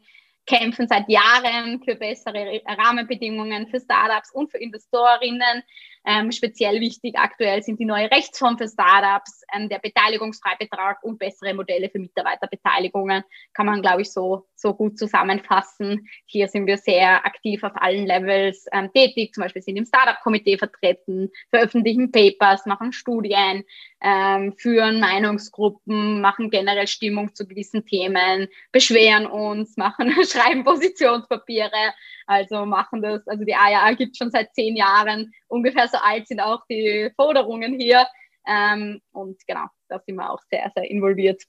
[0.47, 5.63] kämpfen seit Jahren für bessere Rahmenbedingungen für Startups und für Investorinnen.
[6.07, 11.53] Ähm, speziell wichtig aktuell sind die neue Rechtsform für Startups, ähm, der Beteiligungsfreibetrag und bessere
[11.53, 13.23] Modelle für Mitarbeiterbeteiligungen.
[13.53, 16.09] Kann man, glaube ich, so, so gut zusammenfassen.
[16.25, 19.35] Hier sind wir sehr aktiv auf allen Levels ähm, tätig.
[19.35, 23.65] Zum Beispiel sind im Startup-Komitee vertreten, veröffentlichen Papers, machen Studien,
[24.01, 31.93] ähm, führen Meinungsgruppen, machen generell Stimmung zu gewissen Themen, beschweren uns, machen, schreiben Positionspapiere,
[32.31, 36.41] also machen das, also die AJA gibt schon seit zehn Jahren, ungefähr so alt sind
[36.41, 38.07] auch die Forderungen hier
[38.47, 41.43] ähm, und genau, da sind wir auch sehr, sehr involviert.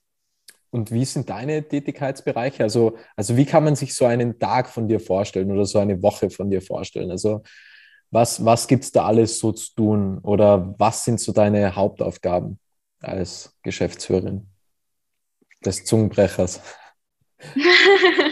[0.72, 2.64] Und wie sind deine Tätigkeitsbereiche?
[2.64, 6.02] Also, also wie kann man sich so einen Tag von dir vorstellen oder so eine
[6.02, 7.12] Woche von dir vorstellen?
[7.12, 7.44] Also
[8.10, 12.58] was, was gibt es da alles so zu tun oder was sind so deine Hauptaufgaben
[13.02, 14.48] als Geschäftsführerin
[15.64, 16.62] des Zungenbrechers?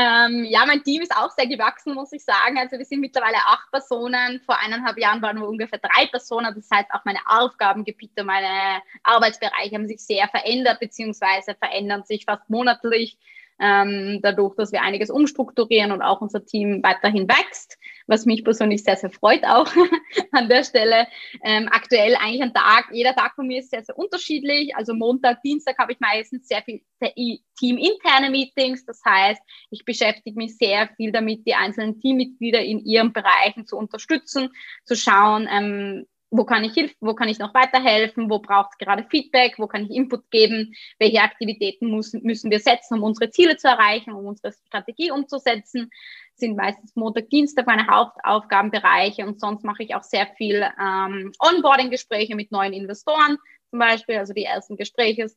[0.00, 2.56] ähm, ja, mein Team ist auch sehr gewachsen, muss ich sagen.
[2.56, 4.40] Also wir sind mittlerweile acht Personen.
[4.46, 6.54] Vor eineinhalb Jahren waren wir ungefähr drei Personen.
[6.54, 12.48] Das heißt, auch meine Aufgabengebiete, meine Arbeitsbereiche haben sich sehr verändert, beziehungsweise verändern sich fast
[12.48, 13.18] monatlich
[13.60, 17.78] ähm, dadurch, dass wir einiges umstrukturieren und auch unser Team weiterhin wächst,
[18.10, 19.70] was mich persönlich sehr, sehr freut auch
[20.32, 21.06] an der Stelle.
[21.44, 24.74] Ähm, aktuell eigentlich ein Tag, jeder Tag von mir ist sehr, sehr unterschiedlich.
[24.74, 26.82] Also Montag, Dienstag habe ich meistens sehr viel
[27.58, 28.84] teaminterne Meetings.
[28.84, 33.76] Das heißt, ich beschäftige mich sehr viel damit, die einzelnen Teammitglieder in ihren Bereichen zu
[33.76, 34.50] unterstützen,
[34.84, 38.78] zu schauen, ähm, wo kann ich hilf wo kann ich noch weiterhelfen, wo braucht es
[38.78, 43.30] gerade Feedback, wo kann ich Input geben, welche Aktivitäten muss, müssen wir setzen, um unsere
[43.30, 45.90] Ziele zu erreichen, um unsere Strategie umzusetzen,
[46.40, 52.34] sind meistens Montag, Dienstag meine Hauptaufgabenbereiche und sonst mache ich auch sehr viel ähm, Onboarding-Gespräche
[52.34, 53.38] mit neuen Investoren
[53.70, 55.30] zum Beispiel, also die ersten Gespräche,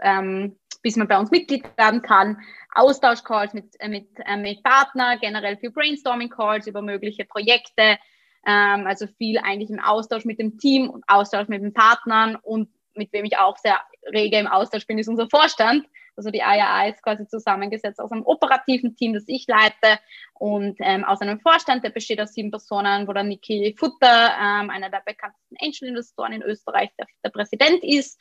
[0.00, 2.38] ähm, bis man bei uns Mitglied werden kann,
[2.74, 7.98] Austauschcalls mit, äh, mit, äh, mit Partner, generell für Brainstorming-Calls über mögliche Projekte,
[8.46, 12.68] ähm, also viel eigentlich im Austausch mit dem Team und Austausch mit den Partnern und
[12.98, 13.80] mit wem ich auch sehr
[14.12, 15.86] rege im Austausch bin, ist unser Vorstand.
[16.16, 20.00] Also die AIA ist quasi zusammengesetzt aus einem operativen Team, das ich leite
[20.34, 24.68] und ähm, aus einem Vorstand, der besteht aus sieben Personen, wo dann Niki Futter, ähm,
[24.68, 28.20] einer der bekanntesten Angel-Investoren in Österreich, der, der Präsident ist.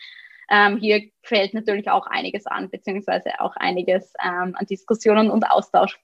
[0.49, 5.99] Ähm, hier fällt natürlich auch einiges an, beziehungsweise auch einiges ähm, an Diskussionen und Austausch.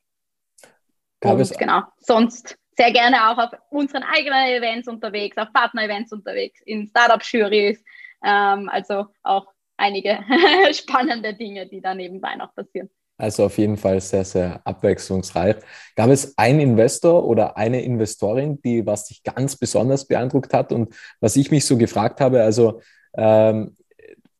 [1.21, 6.59] Gab und, genau, sonst sehr gerne auch auf unseren eigenen Events unterwegs, auf Partner-Events unterwegs,
[6.65, 7.83] in Startup-Juries.
[8.23, 10.19] Ähm, also auch einige
[10.73, 12.89] spannende Dinge, die da nebenbei noch passieren.
[13.17, 15.57] Also auf jeden Fall sehr, sehr abwechslungsreich.
[15.95, 20.71] Gab es einen Investor oder eine Investorin, die was dich ganz besonders beeindruckt hat?
[20.71, 22.81] Und was ich mich so gefragt habe, also
[23.15, 23.77] ähm,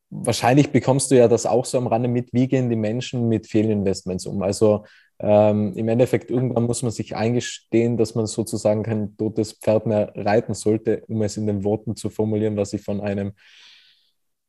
[0.10, 3.48] wahrscheinlich bekommst du ja das auch so am Rande mit, wie gehen die Menschen mit
[3.48, 4.42] Fehlinvestments um?
[4.42, 4.86] Also
[5.20, 10.12] ähm, im Endeffekt, irgendwann muss man sich eingestehen, dass man sozusagen kein totes Pferd mehr
[10.16, 13.34] reiten sollte, um es in den Worten zu formulieren, was ich von einem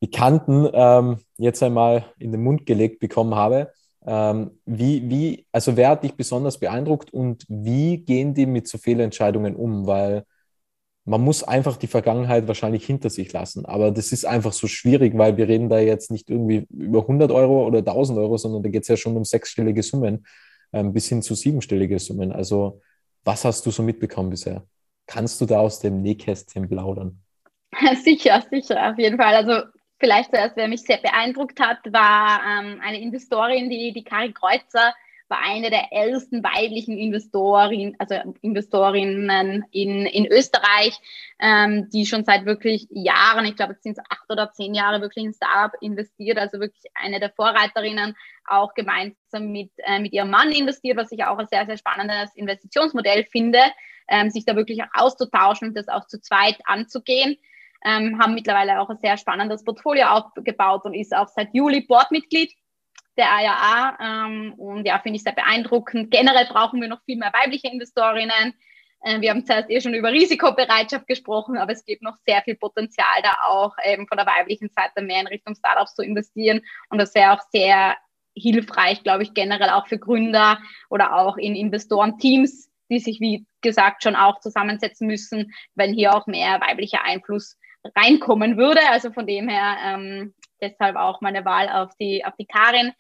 [0.04, 3.72] Bekannten ähm, jetzt einmal in den Mund gelegt bekommen habe.
[4.06, 8.76] Ähm, wie, wie, also wer hat dich besonders beeindruckt und wie gehen die mit so
[8.76, 9.86] Fehlentscheidungen um?
[9.86, 10.24] Weil
[11.06, 13.64] man muss einfach die Vergangenheit wahrscheinlich hinter sich lassen.
[13.64, 17.30] Aber das ist einfach so schwierig, weil wir reden da jetzt nicht irgendwie über 100
[17.30, 20.26] Euro oder 1000 Euro, sondern da geht es ja schon um sechsstellige Summen
[20.74, 22.30] ähm, bis hin zu siebenstellige Summen.
[22.30, 22.82] Also
[23.24, 24.66] was hast du so mitbekommen bisher?
[25.06, 27.22] Kannst du da aus dem Nähkästchen plaudern?
[28.04, 29.34] Sicher, sicher, auf jeden Fall.
[29.34, 29.66] Also
[29.98, 34.94] vielleicht zuerst, wer mich sehr beeindruckt hat, war ähm, eine Investorin, die, die Karin Kreuzer,
[35.28, 41.00] war eine der ältesten weiblichen Investorin, also Investorinnen in, in Österreich,
[41.40, 45.24] ähm, die schon seit wirklich Jahren, ich glaube, es sind acht oder zehn Jahre wirklich
[45.24, 48.14] in Startup investiert, also wirklich eine der Vorreiterinnen,
[48.46, 52.34] auch gemeinsam mit, äh, mit ihrem Mann investiert, was ich auch ein sehr, sehr spannendes
[52.34, 53.60] Investitionsmodell finde,
[54.08, 57.38] ähm, sich da wirklich auch auszutauschen und das auch zu zweit anzugehen
[57.84, 62.52] ähm, haben mittlerweile auch ein sehr spannendes Portfolio aufgebaut und ist auch seit Juli Boardmitglied
[63.16, 63.98] der AJA.
[64.00, 66.10] Ähm, und ja, finde ich sehr beeindruckend.
[66.10, 68.54] Generell brauchen wir noch viel mehr weibliche Investorinnen.
[69.02, 72.56] Äh, wir haben zuerst eh schon über Risikobereitschaft gesprochen, aber es gibt noch sehr viel
[72.56, 76.62] Potenzial da auch eben von der weiblichen Seite mehr in Richtung Startups zu investieren.
[76.88, 77.96] Und das wäre auch sehr
[78.36, 80.58] hilfreich, glaube ich, generell auch für Gründer
[80.90, 86.26] oder auch in Investorenteams, die sich, wie gesagt, schon auch zusammensetzen müssen, wenn hier auch
[86.26, 87.56] mehr weiblicher Einfluss
[87.94, 88.80] reinkommen würde.
[88.90, 92.92] Also von dem her ähm, deshalb auch meine Wahl auf die, auf die Karin.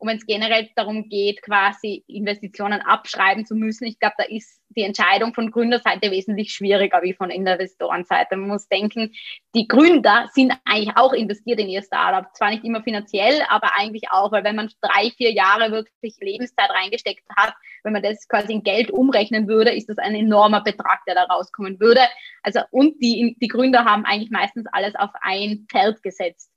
[0.00, 4.62] Und wenn es generell darum geht, quasi Investitionen abschreiben zu müssen, ich glaube, da ist
[4.70, 8.36] die Entscheidung von Gründerseite wesentlich schwieriger wie von Investorenseite.
[8.36, 9.12] Man muss denken,
[9.54, 12.34] die Gründer sind eigentlich auch investiert in ihr Startup.
[12.34, 16.70] Zwar nicht immer finanziell, aber eigentlich auch, weil wenn man drei, vier Jahre wirklich Lebenszeit
[16.70, 17.52] reingesteckt hat,
[17.84, 21.24] wenn man das quasi in Geld umrechnen würde, ist das ein enormer Betrag, der da
[21.24, 22.00] rauskommen würde.
[22.42, 26.49] Also, und die, die Gründer haben eigentlich meistens alles auf ein Feld gesetzt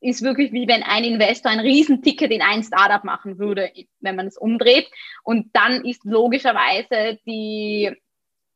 [0.00, 4.26] ist wirklich wie wenn ein Investor ein Riesenticket in ein Startup machen würde, wenn man
[4.26, 4.88] es umdreht.
[5.22, 7.90] Und dann ist logischerweise die,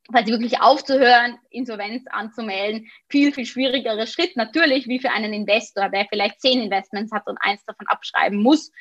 [0.09, 6.05] quasi wirklich aufzuhören, Insolvenz anzumelden, viel, viel schwierigerer Schritt natürlich wie für einen Investor, der
[6.09, 8.71] vielleicht zehn Investments hat und eins davon abschreiben muss.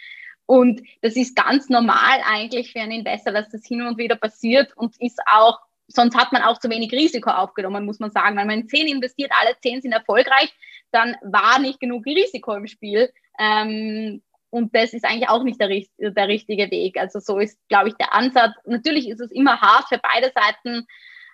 [0.46, 4.77] Und das ist ganz normal eigentlich für einen Investor, dass das hin und wieder passiert
[4.77, 5.61] und ist auch
[5.92, 8.37] sonst hat man auch zu wenig Risiko aufgenommen, muss man sagen.
[8.37, 10.53] Wenn man in zehn investiert, alle zehn sind erfolgreich,
[10.92, 13.11] dann war nicht genug Risiko im Spiel.
[13.38, 16.98] Ähm, und das ist eigentlich auch nicht der, der richtige Weg.
[16.98, 18.53] Also so ist, glaube ich, der Ansatz.
[18.64, 20.87] Natürlich ist es immer hart für beide Seiten,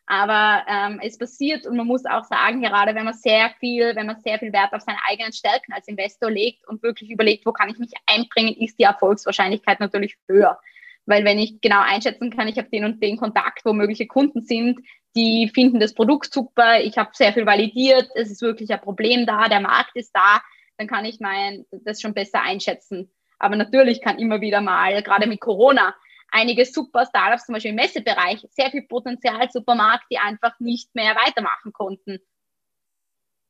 [0.07, 4.07] aber ähm, es passiert und man muss auch sagen, gerade wenn man sehr viel, wenn
[4.07, 7.53] man sehr viel Wert auf seine eigenen Stärken als Investor legt und wirklich überlegt, wo
[7.53, 10.61] kann ich mich einbringen, ist die Erfolgswahrscheinlichkeit natürlich höher.
[11.07, 14.43] Weil wenn ich genau einschätzen kann, ich habe den und den Kontakt, wo mögliche Kunden
[14.43, 14.81] sind,
[15.15, 19.25] die finden das Produkt super, ich habe sehr viel validiert, es ist wirklich ein Problem
[19.25, 20.43] da, der Markt ist da,
[20.77, 23.11] dann kann ich mein, das schon besser einschätzen.
[23.39, 25.95] Aber natürlich kann immer wieder mal, gerade mit Corona,
[26.31, 31.15] einige super Startups, zum Beispiel im Messebereich, sehr viel Potenzial, Supermarkt, die einfach nicht mehr
[31.15, 32.19] weitermachen konnten.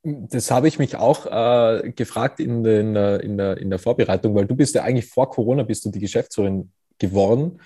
[0.03, 4.37] Das habe ich mich auch äh, gefragt in, den, äh, in, der, in der Vorbereitung,
[4.37, 7.61] weil du bist ja eigentlich vor Corona bist du die Geschäftsführerin geworden.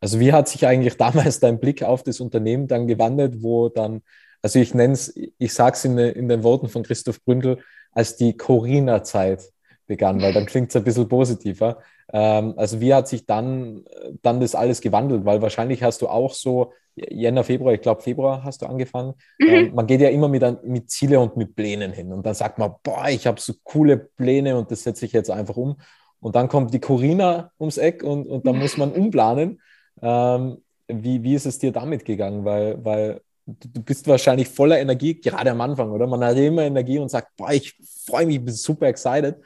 [0.00, 4.02] Also wie hat sich eigentlich damals dein Blick auf das Unternehmen dann gewandelt, wo dann,
[4.42, 7.58] also ich nenne es, ich sage es in, in, den Worten von Christoph Bründel,
[7.92, 9.42] als die Corina-Zeit
[9.86, 11.78] begann, weil dann klingt es ein bisschen positiver.
[12.12, 13.84] Ähm, also wie hat sich dann,
[14.22, 15.24] dann das alles gewandelt?
[15.24, 19.14] Weil wahrscheinlich hast du auch so, Jänner, Februar, ich glaube Februar hast du angefangen.
[19.38, 19.48] Mhm.
[19.48, 22.58] Ähm, man geht ja immer mit, mit Ziele und mit Plänen hin und dann sagt
[22.58, 25.76] man, boah, ich habe so coole Pläne und das setze ich jetzt einfach um.
[26.22, 29.60] Und dann kommt die Corina ums Eck und, und dann muss man umplanen.
[30.00, 32.44] Ähm, wie, wie ist es dir damit gegangen?
[32.44, 36.06] Weil, weil du bist wahrscheinlich voller Energie, gerade am Anfang, oder?
[36.06, 39.36] Man hat immer Energie und sagt, boah, ich freue mich, bin super excited.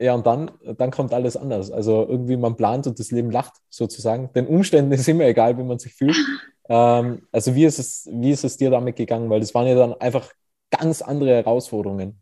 [0.00, 1.72] Ja, und dann, dann kommt alles anders.
[1.72, 4.32] Also irgendwie man plant und das Leben lacht sozusagen.
[4.32, 6.16] Den Umständen ist immer egal, wie man sich fühlt.
[6.70, 9.30] Ähm, also wie ist, es, wie ist es dir damit gegangen?
[9.30, 10.30] Weil das waren ja dann einfach
[10.68, 12.20] ganz andere Herausforderungen.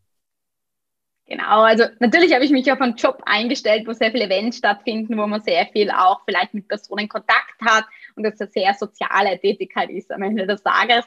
[1.29, 5.19] Genau, also natürlich habe ich mich auf einen Job eingestellt, wo sehr viele Events stattfinden,
[5.19, 7.85] wo man sehr viel auch vielleicht mit Personen Kontakt hat
[8.15, 11.05] und das eine sehr soziale Tätigkeit ist am Ende des Tages.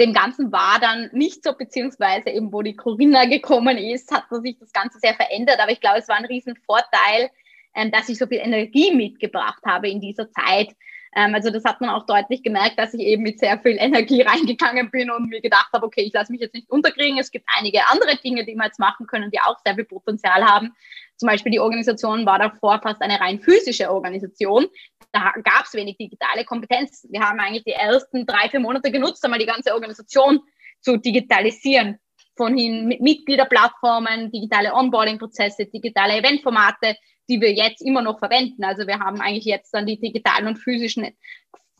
[0.00, 4.58] Dem Ganzen war dann nicht so, beziehungsweise eben wo die Corinna gekommen ist, hat sich
[4.58, 5.60] das Ganze sehr verändert.
[5.60, 7.30] Aber ich glaube, es war ein Riesenvorteil,
[7.76, 10.70] ähm, dass ich so viel Energie mitgebracht habe in dieser Zeit.
[11.14, 14.22] Ähm, also das hat man auch deutlich gemerkt, dass ich eben mit sehr viel Energie
[14.22, 17.18] reingegangen bin und mir gedacht habe, okay, ich lasse mich jetzt nicht unterkriegen.
[17.18, 20.44] Es gibt einige andere Dinge, die wir jetzt machen können, die auch sehr viel Potenzial
[20.44, 20.74] haben.
[21.16, 24.66] Zum Beispiel die Organisation war davor fast eine rein physische Organisation.
[25.12, 27.06] Da gab es wenig digitale Kompetenz.
[27.10, 30.40] Wir haben eigentlich die ersten drei, vier Monate genutzt, einmal die ganze Organisation
[30.80, 31.98] zu digitalisieren.
[32.34, 36.96] Von hin mit Mitgliederplattformen, digitale Onboarding-Prozesse, digitale Eventformate,
[37.28, 38.64] die wir jetzt immer noch verwenden.
[38.64, 41.08] Also wir haben eigentlich jetzt dann die digitalen und physischen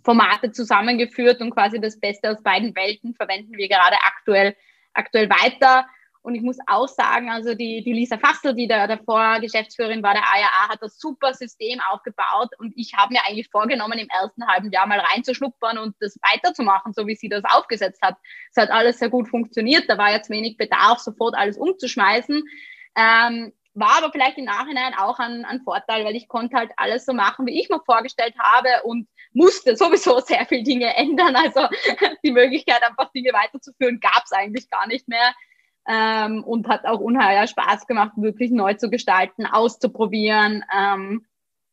[0.04, 4.56] Formate zusammengeführt und quasi das Beste aus beiden Welten verwenden wir gerade aktuell,
[4.92, 5.86] aktuell weiter.
[6.22, 10.14] Und ich muss auch sagen, also die, die Lisa Fassel, die da davor Geschäftsführerin war
[10.14, 12.50] der ARA, hat das super System aufgebaut.
[12.58, 16.92] Und ich habe mir eigentlich vorgenommen, im ersten halben Jahr mal reinzuschnuppern und das weiterzumachen,
[16.92, 18.16] so wie sie das aufgesetzt hat.
[18.52, 19.88] Es hat alles sehr gut funktioniert.
[19.88, 22.44] Da war jetzt wenig Bedarf, sofort alles umzuschmeißen.
[22.94, 27.06] Ähm, war aber vielleicht im Nachhinein auch ein, ein Vorteil, weil ich konnte halt alles
[27.06, 31.36] so machen, wie ich mir vorgestellt habe und musste sowieso sehr viele Dinge ändern.
[31.36, 31.68] Also
[32.24, 35.34] die Möglichkeit, einfach Dinge weiterzuführen, gab es eigentlich gar nicht mehr.
[35.88, 40.64] Ähm, und hat auch unheimlich Spaß gemacht, wirklich neu zu gestalten, auszuprobieren.
[40.72, 41.26] Ähm,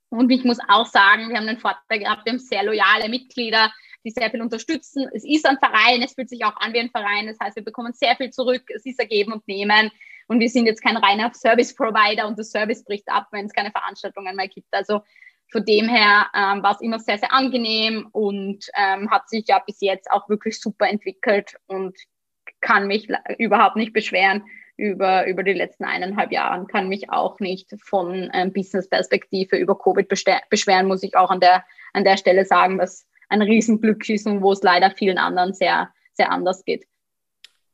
[0.09, 3.71] und ich muss auch sagen, wir haben einen Vorteil gehabt, wir haben sehr loyale Mitglieder,
[4.03, 5.07] die sehr viel unterstützen.
[5.13, 7.27] Es ist ein Verein, es fühlt sich auch an wie ein Verein.
[7.27, 8.63] Das heißt, wir bekommen sehr viel zurück.
[8.73, 9.91] Es ist ein Geben und Nehmen.
[10.29, 13.71] Und wir sind jetzt kein reiner Service-Provider und das Service bricht ab, wenn es keine
[13.71, 14.67] Veranstaltungen mehr gibt.
[14.71, 15.01] Also
[15.51, 19.57] von dem her ähm, war es immer sehr, sehr angenehm und ähm, hat sich ja
[19.57, 21.97] bis jetzt auch wirklich super entwickelt und
[22.61, 23.07] kann mich
[23.39, 24.43] überhaupt nicht beschweren
[24.77, 30.07] über, über die letzten eineinhalb Jahre, kann mich auch nicht von ähm, Business-Perspektive über Covid
[30.07, 34.43] beschweren, muss ich auch an der, an der Stelle sagen, was ein Riesenglück ist und
[34.43, 36.85] wo es leider vielen anderen sehr, sehr anders geht.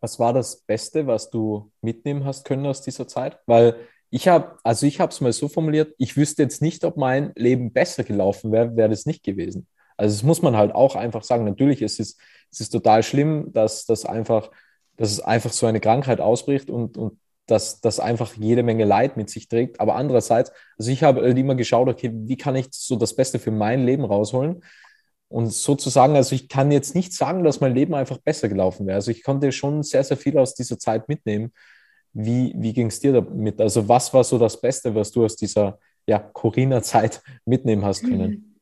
[0.05, 3.39] Was war das Beste, was du mitnehmen hast können aus dieser Zeit?
[3.47, 3.75] Weil
[4.11, 7.31] ich habe, also ich habe es mal so formuliert, ich wüsste jetzt nicht, ob mein
[7.35, 9.65] Leben besser gelaufen wäre, wäre das nicht gewesen.
[9.97, 11.45] Also das muss man halt auch einfach sagen.
[11.45, 12.17] Natürlich ist es,
[12.51, 14.51] es ist total schlimm, dass das einfach
[14.97, 19.17] dass es einfach so eine Krankheit ausbricht und, und dass das einfach jede Menge Leid
[19.17, 19.79] mit sich trägt.
[19.79, 23.39] Aber andererseits, also ich habe halt immer geschaut, okay, wie kann ich so das Beste
[23.39, 24.63] für mein Leben rausholen?
[25.35, 28.95] Und sozusagen, also ich kann jetzt nicht sagen, dass mein Leben einfach besser gelaufen wäre.
[28.95, 31.51] Also ich konnte schon sehr, sehr viel aus dieser Zeit mitnehmen.
[32.13, 33.59] Wie, wie ging es dir damit?
[33.59, 38.61] Also was war so das Beste, was du aus dieser ja, Corinna-Zeit mitnehmen hast können?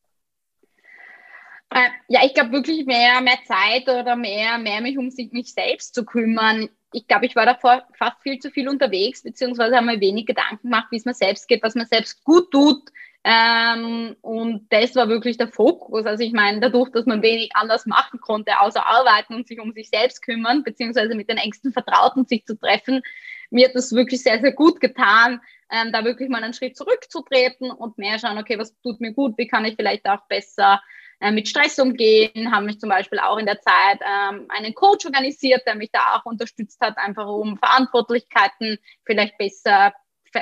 [1.70, 5.94] Äh, ja, ich glaube wirklich mehr, mehr Zeit oder mehr, mehr mich um mich selbst
[5.94, 6.70] zu kümmern.
[6.92, 10.64] Ich glaube, ich war davor fast viel zu viel unterwegs, beziehungsweise habe mir wenig Gedanken
[10.64, 12.90] gemacht, wie es mir selbst geht, was mir selbst gut tut.
[13.26, 16.06] Ähm, und das war wirklich der Fokus.
[16.06, 19.72] Also ich meine, dadurch, dass man wenig anders machen konnte, außer arbeiten und sich um
[19.72, 23.02] sich selbst kümmern, beziehungsweise mit den engsten Vertrauten sich zu treffen,
[23.50, 25.40] mir hat das wirklich sehr, sehr gut getan,
[25.72, 29.38] ähm, da wirklich mal einen Schritt zurückzutreten und mehr schauen, okay, was tut mir gut,
[29.38, 30.82] wie kann ich vielleicht auch besser
[31.22, 35.06] äh, mit Stress umgehen, haben mich zum Beispiel auch in der Zeit ähm, einen Coach
[35.06, 39.94] organisiert, der mich da auch unterstützt hat, einfach um Verantwortlichkeiten vielleicht besser,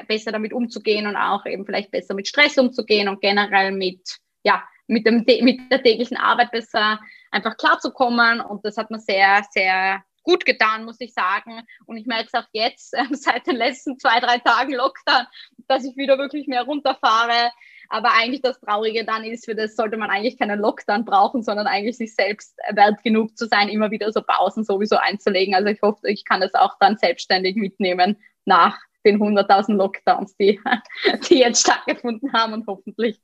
[0.07, 4.63] besser damit umzugehen und auch eben vielleicht besser mit Stress umzugehen und generell mit, ja,
[4.87, 6.99] mit, dem, mit der täglichen Arbeit besser
[7.31, 8.41] einfach klarzukommen.
[8.41, 11.61] Und das hat mir sehr, sehr gut getan, muss ich sagen.
[11.85, 15.25] Und ich merke es auch jetzt, äh, seit den letzten zwei, drei Tagen Lockdown,
[15.67, 17.51] dass ich wieder wirklich mehr runterfahre,
[17.89, 21.67] aber eigentlich das Traurige dann ist, für das sollte man eigentlich keinen Lockdown brauchen, sondern
[21.67, 25.55] eigentlich sich selbst wert genug zu sein, immer wieder so Pausen sowieso einzulegen.
[25.55, 30.59] Also ich hoffe, ich kann das auch dann selbstständig mitnehmen nach den 100.000 Lockdowns, die,
[31.29, 33.21] die jetzt stattgefunden haben und hoffentlich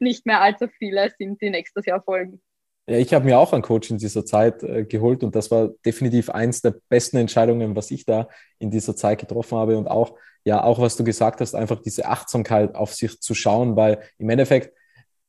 [0.00, 2.40] nicht mehr allzu viele sind, die nächstes Jahr folgen.
[2.88, 5.70] Ja, ich habe mir auch einen Coach in dieser Zeit äh, geholt und das war
[5.84, 10.16] definitiv eins der besten Entscheidungen, was ich da in dieser Zeit getroffen habe und auch
[10.44, 14.30] ja, auch was du gesagt hast, einfach diese Achtsamkeit auf sich zu schauen, weil im
[14.30, 14.74] Endeffekt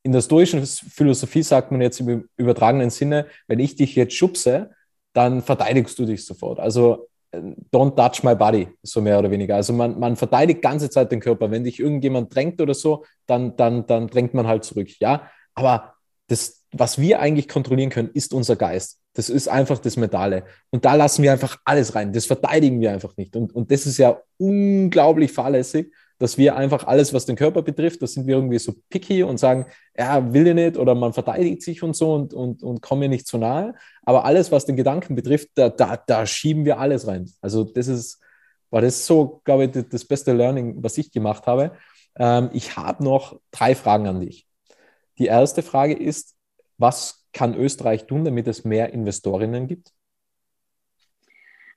[0.02, 4.70] in der stoischen Philosophie sagt man jetzt im übertragenen Sinne, wenn ich dich jetzt schubse,
[5.12, 6.58] dann verteidigst du dich sofort.
[6.58, 9.56] Also don't touch my body, so mehr oder weniger.
[9.56, 11.50] Also man, man verteidigt ganze Zeit den Körper.
[11.50, 14.88] Wenn dich irgendjemand drängt oder so, dann, dann, dann drängt man halt zurück.
[15.00, 15.94] Ja, aber
[16.28, 18.98] das, was wir eigentlich kontrollieren können, ist unser Geist.
[19.14, 20.44] Das ist einfach das Metale.
[20.70, 22.12] Und da lassen wir einfach alles rein.
[22.12, 23.36] Das verteidigen wir einfach nicht.
[23.36, 25.92] Und, und das ist ja unglaublich fahrlässig,
[26.22, 29.38] dass wir einfach alles, was den Körper betrifft, da sind wir irgendwie so picky und
[29.38, 29.66] sagen,
[29.98, 33.08] ja, will ich nicht oder man verteidigt sich und so und, und, und kommen mir
[33.08, 33.74] nicht zu nahe.
[34.04, 37.28] Aber alles, was den Gedanken betrifft, da, da, da schieben wir alles rein.
[37.40, 38.20] Also das ist,
[38.70, 41.72] war das so, glaube ich, das beste Learning, was ich gemacht habe.
[42.16, 44.46] Ähm, ich habe noch drei Fragen an dich.
[45.18, 46.36] Die erste Frage ist,
[46.78, 49.92] Was kann Österreich tun, damit es mehr Investorinnen gibt?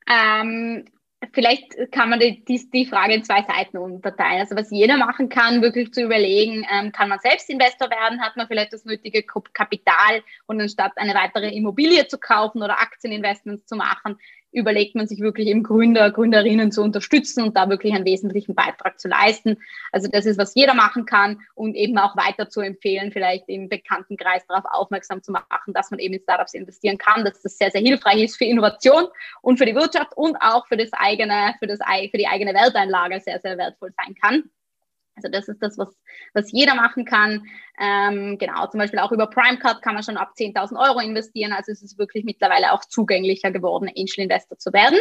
[0.07, 0.85] Ähm,
[1.34, 4.39] vielleicht kann man die, die, die, Frage in zwei Seiten unterteilen.
[4.39, 8.38] Also was jeder machen kann, wirklich zu überlegen, ähm, kann man selbst Investor werden, hat
[8.38, 13.76] man vielleicht das nötige Kapital und anstatt eine weitere Immobilie zu kaufen oder Aktieninvestments zu
[13.76, 14.17] machen,
[14.56, 18.99] überlegt man sich wirklich eben Gründer, Gründerinnen zu unterstützen und da wirklich einen wesentlichen Beitrag
[18.99, 19.58] zu leisten.
[19.91, 23.70] Also das ist, was jeder machen kann und eben auch weiter zu empfehlen, vielleicht im
[23.70, 27.72] Bekanntenkreis darauf aufmerksam zu machen, dass man eben in Startups investieren kann, dass das sehr,
[27.72, 29.08] sehr hilfreich ist für Innovation
[29.41, 31.80] und für die Wirtschaft und auch für das eigene, für das,
[32.12, 34.49] für die eigene Welteinlage sehr, sehr wertvoll sein kann.
[35.16, 35.95] Also das ist das, was,
[36.34, 37.45] was jeder machen kann.
[37.80, 41.53] Ähm, genau, zum Beispiel auch über Primecard kann man schon ab 10.000 Euro investieren.
[41.53, 44.99] Also es ist wirklich mittlerweile auch zugänglicher geworden, Angel Investor zu werden.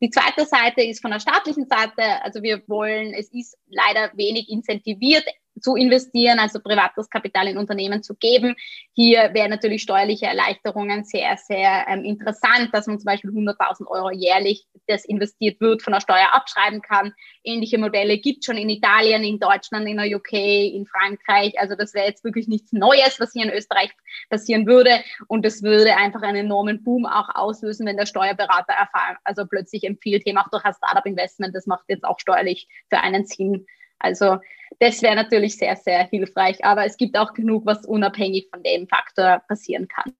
[0.00, 2.22] Die zweite Seite ist von der staatlichen Seite.
[2.22, 5.24] Also wir wollen, es ist leider wenig incentiviert,
[5.60, 8.54] zu investieren, also privates Kapital in Unternehmen zu geben.
[8.92, 14.10] Hier wären natürlich steuerliche Erleichterungen sehr, sehr ähm, interessant, dass man zum Beispiel 100.000 Euro
[14.10, 17.12] jährlich, das investiert wird, von der Steuer abschreiben kann.
[17.42, 21.58] Ähnliche Modelle gibt es schon in Italien, in Deutschland, in der UK, in Frankreich.
[21.58, 23.90] Also das wäre jetzt wirklich nichts Neues, was hier in Österreich
[24.30, 25.02] passieren würde.
[25.28, 29.84] Und das würde einfach einen enormen Boom auch auslösen, wenn der Steuerberater erfahren, also plötzlich
[29.84, 33.66] empfiehlt, hey, mach doch ein Startup-Investment, das macht jetzt auch steuerlich für einen Sinn.
[34.04, 34.38] Also
[34.78, 36.64] das wäre natürlich sehr, sehr hilfreich.
[36.64, 40.12] Aber es gibt auch genug, was unabhängig von dem Faktor passieren kann.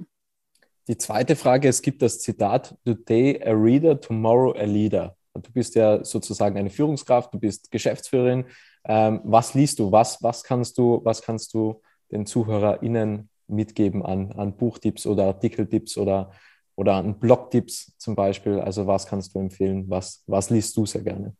[0.89, 5.17] Die zweite Frage, es gibt das Zitat, Today a reader, tomorrow a leader.
[5.35, 8.45] Du bist ja sozusagen eine Führungskraft, du bist Geschäftsführerin.
[8.85, 9.91] Ähm, was liest du?
[9.91, 11.01] Was, was, kannst du?
[11.03, 11.81] was kannst du
[12.13, 16.31] den ZuhörerInnen mitgeben an, an Buchtipps oder Artikeltipps oder,
[16.77, 18.61] oder an Blogtipps zum Beispiel?
[18.61, 19.89] Also was kannst du empfehlen?
[19.89, 21.35] Was, was liest du sehr gerne?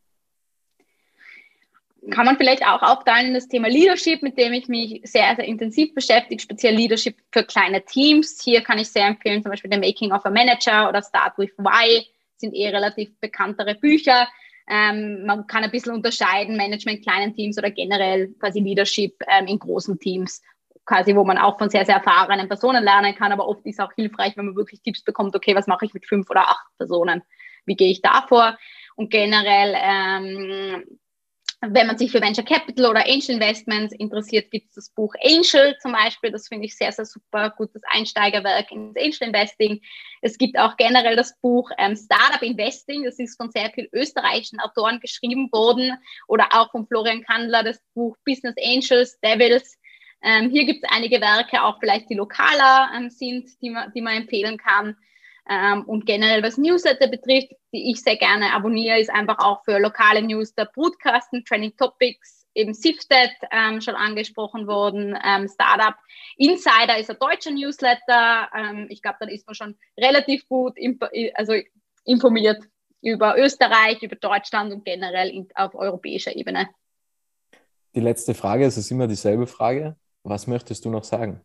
[2.11, 5.45] Kann man vielleicht auch aufteilen in das Thema Leadership, mit dem ich mich sehr, sehr
[5.45, 8.41] intensiv beschäftige, speziell Leadership für kleine Teams.
[8.43, 11.51] Hier kann ich sehr empfehlen, zum Beispiel The Making of a Manager oder Start with
[11.57, 12.05] Why
[12.37, 14.27] sind eh relativ bekanntere Bücher.
[14.67, 19.59] Ähm, man kann ein bisschen unterscheiden, Management kleinen Teams oder generell quasi Leadership ähm, in
[19.59, 20.41] großen Teams,
[20.85, 23.85] quasi wo man auch von sehr, sehr erfahrenen Personen lernen kann, aber oft ist es
[23.85, 26.65] auch hilfreich, wenn man wirklich Tipps bekommt, okay, was mache ich mit fünf oder acht
[26.77, 27.21] Personen,
[27.65, 28.57] wie gehe ich da vor?
[28.95, 30.83] Und generell ähm,
[31.69, 35.75] wenn man sich für Venture Capital oder Angel Investments interessiert, gibt es das Buch Angel
[35.81, 36.31] zum Beispiel.
[36.31, 39.81] Das finde ich sehr, sehr super gutes Einsteigerwerk ins Angel Investing.
[40.21, 43.03] Es gibt auch generell das Buch ähm, Startup Investing.
[43.03, 45.97] Das ist von sehr vielen österreichischen Autoren geschrieben worden.
[46.27, 49.77] Oder auch von Florian Kandler das Buch Business Angels, Devils.
[50.23, 54.01] Ähm, hier gibt es einige Werke, auch vielleicht die lokaler ähm, sind, die man, die
[54.01, 54.97] man empfehlen kann.
[55.49, 59.79] Ähm, und generell was Newsletter betrifft, die ich sehr gerne abonniere, ist einfach auch für
[59.79, 65.95] lokale News der Broadcasten, Training Topics, eben Sifted ähm, schon angesprochen worden, ähm, Startup
[66.37, 68.49] Insider ist ein deutscher Newsletter.
[68.57, 70.77] Ähm, ich glaube, dann ist man schon relativ gut
[71.35, 71.53] also
[72.05, 72.63] informiert
[73.01, 76.69] über Österreich, über Deutschland und generell in, auf europäischer Ebene.
[77.93, 79.95] Die letzte Frage, es ist immer dieselbe Frage.
[80.23, 81.41] Was möchtest du noch sagen?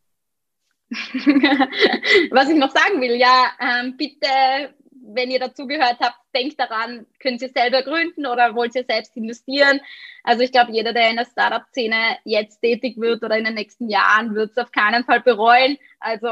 [2.30, 7.43] Was ich noch sagen will, ja, ähm, bitte, wenn ihr dazugehört habt, denkt daran, könnt
[7.43, 9.80] ihr selber gründen oder wollt ihr selbst investieren.
[10.24, 13.88] Also ich glaube, jeder, der in der Startup-Szene jetzt tätig wird oder in den nächsten
[13.88, 15.78] Jahren, wird es auf keinen Fall bereuen.
[16.01, 16.28] Also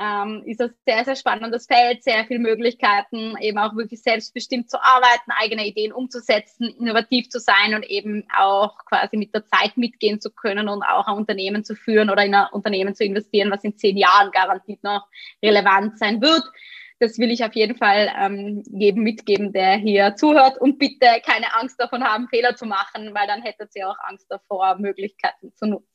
[0.00, 4.82] ähm, ist ein sehr, sehr spannendes Feld, sehr viele Möglichkeiten, eben auch wirklich selbstbestimmt zu
[4.82, 10.18] arbeiten, eigene Ideen umzusetzen, innovativ zu sein und eben auch quasi mit der Zeit mitgehen
[10.20, 13.62] zu können und auch ein Unternehmen zu führen oder in ein Unternehmen zu investieren, was
[13.62, 15.06] in zehn Jahren garantiert noch
[15.42, 16.44] relevant sein wird.
[16.98, 21.54] Das will ich auf jeden Fall ähm, jedem mitgeben, der hier zuhört und bitte keine
[21.56, 25.66] Angst davon haben, Fehler zu machen, weil dann hättet ihr auch Angst davor, Möglichkeiten zu
[25.66, 25.89] nutzen.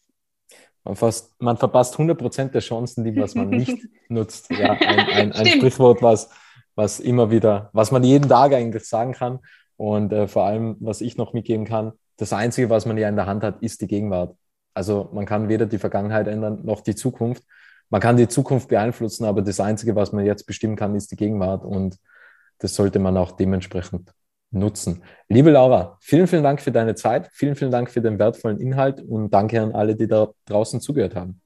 [0.86, 4.52] Man, fast, man verpasst 100% der Chancen, die was man nicht nutzt.
[4.52, 6.30] Ja, ein, ein, ein Sprichwort, was,
[6.76, 9.40] was immer wieder, was man jeden Tag eigentlich sagen kann.
[9.78, 13.16] Und äh, vor allem, was ich noch mitgeben kann, das Einzige, was man ja in
[13.16, 14.36] der Hand hat, ist die Gegenwart.
[14.74, 17.44] Also man kann weder die Vergangenheit ändern noch die Zukunft.
[17.90, 21.16] Man kann die Zukunft beeinflussen, aber das Einzige, was man jetzt bestimmen kann, ist die
[21.16, 21.66] Gegenwart.
[21.66, 21.98] Und
[22.60, 24.12] das sollte man auch dementsprechend
[24.52, 25.04] nutzen.
[25.28, 29.02] Liebe Laura, vielen, vielen Dank für deine Zeit, vielen, vielen Dank für den wertvollen Inhalt
[29.02, 31.42] und danke an alle, die da draußen zugehört haben.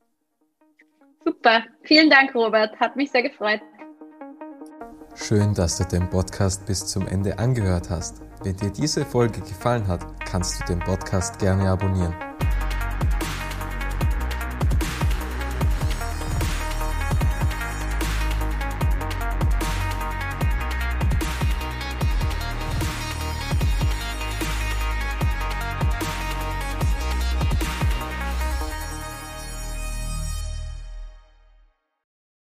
[1.25, 3.61] Super, vielen Dank, Robert, hat mich sehr gefreut.
[5.15, 8.21] Schön, dass du den Podcast bis zum Ende angehört hast.
[8.43, 12.15] Wenn dir diese Folge gefallen hat, kannst du den Podcast gerne abonnieren.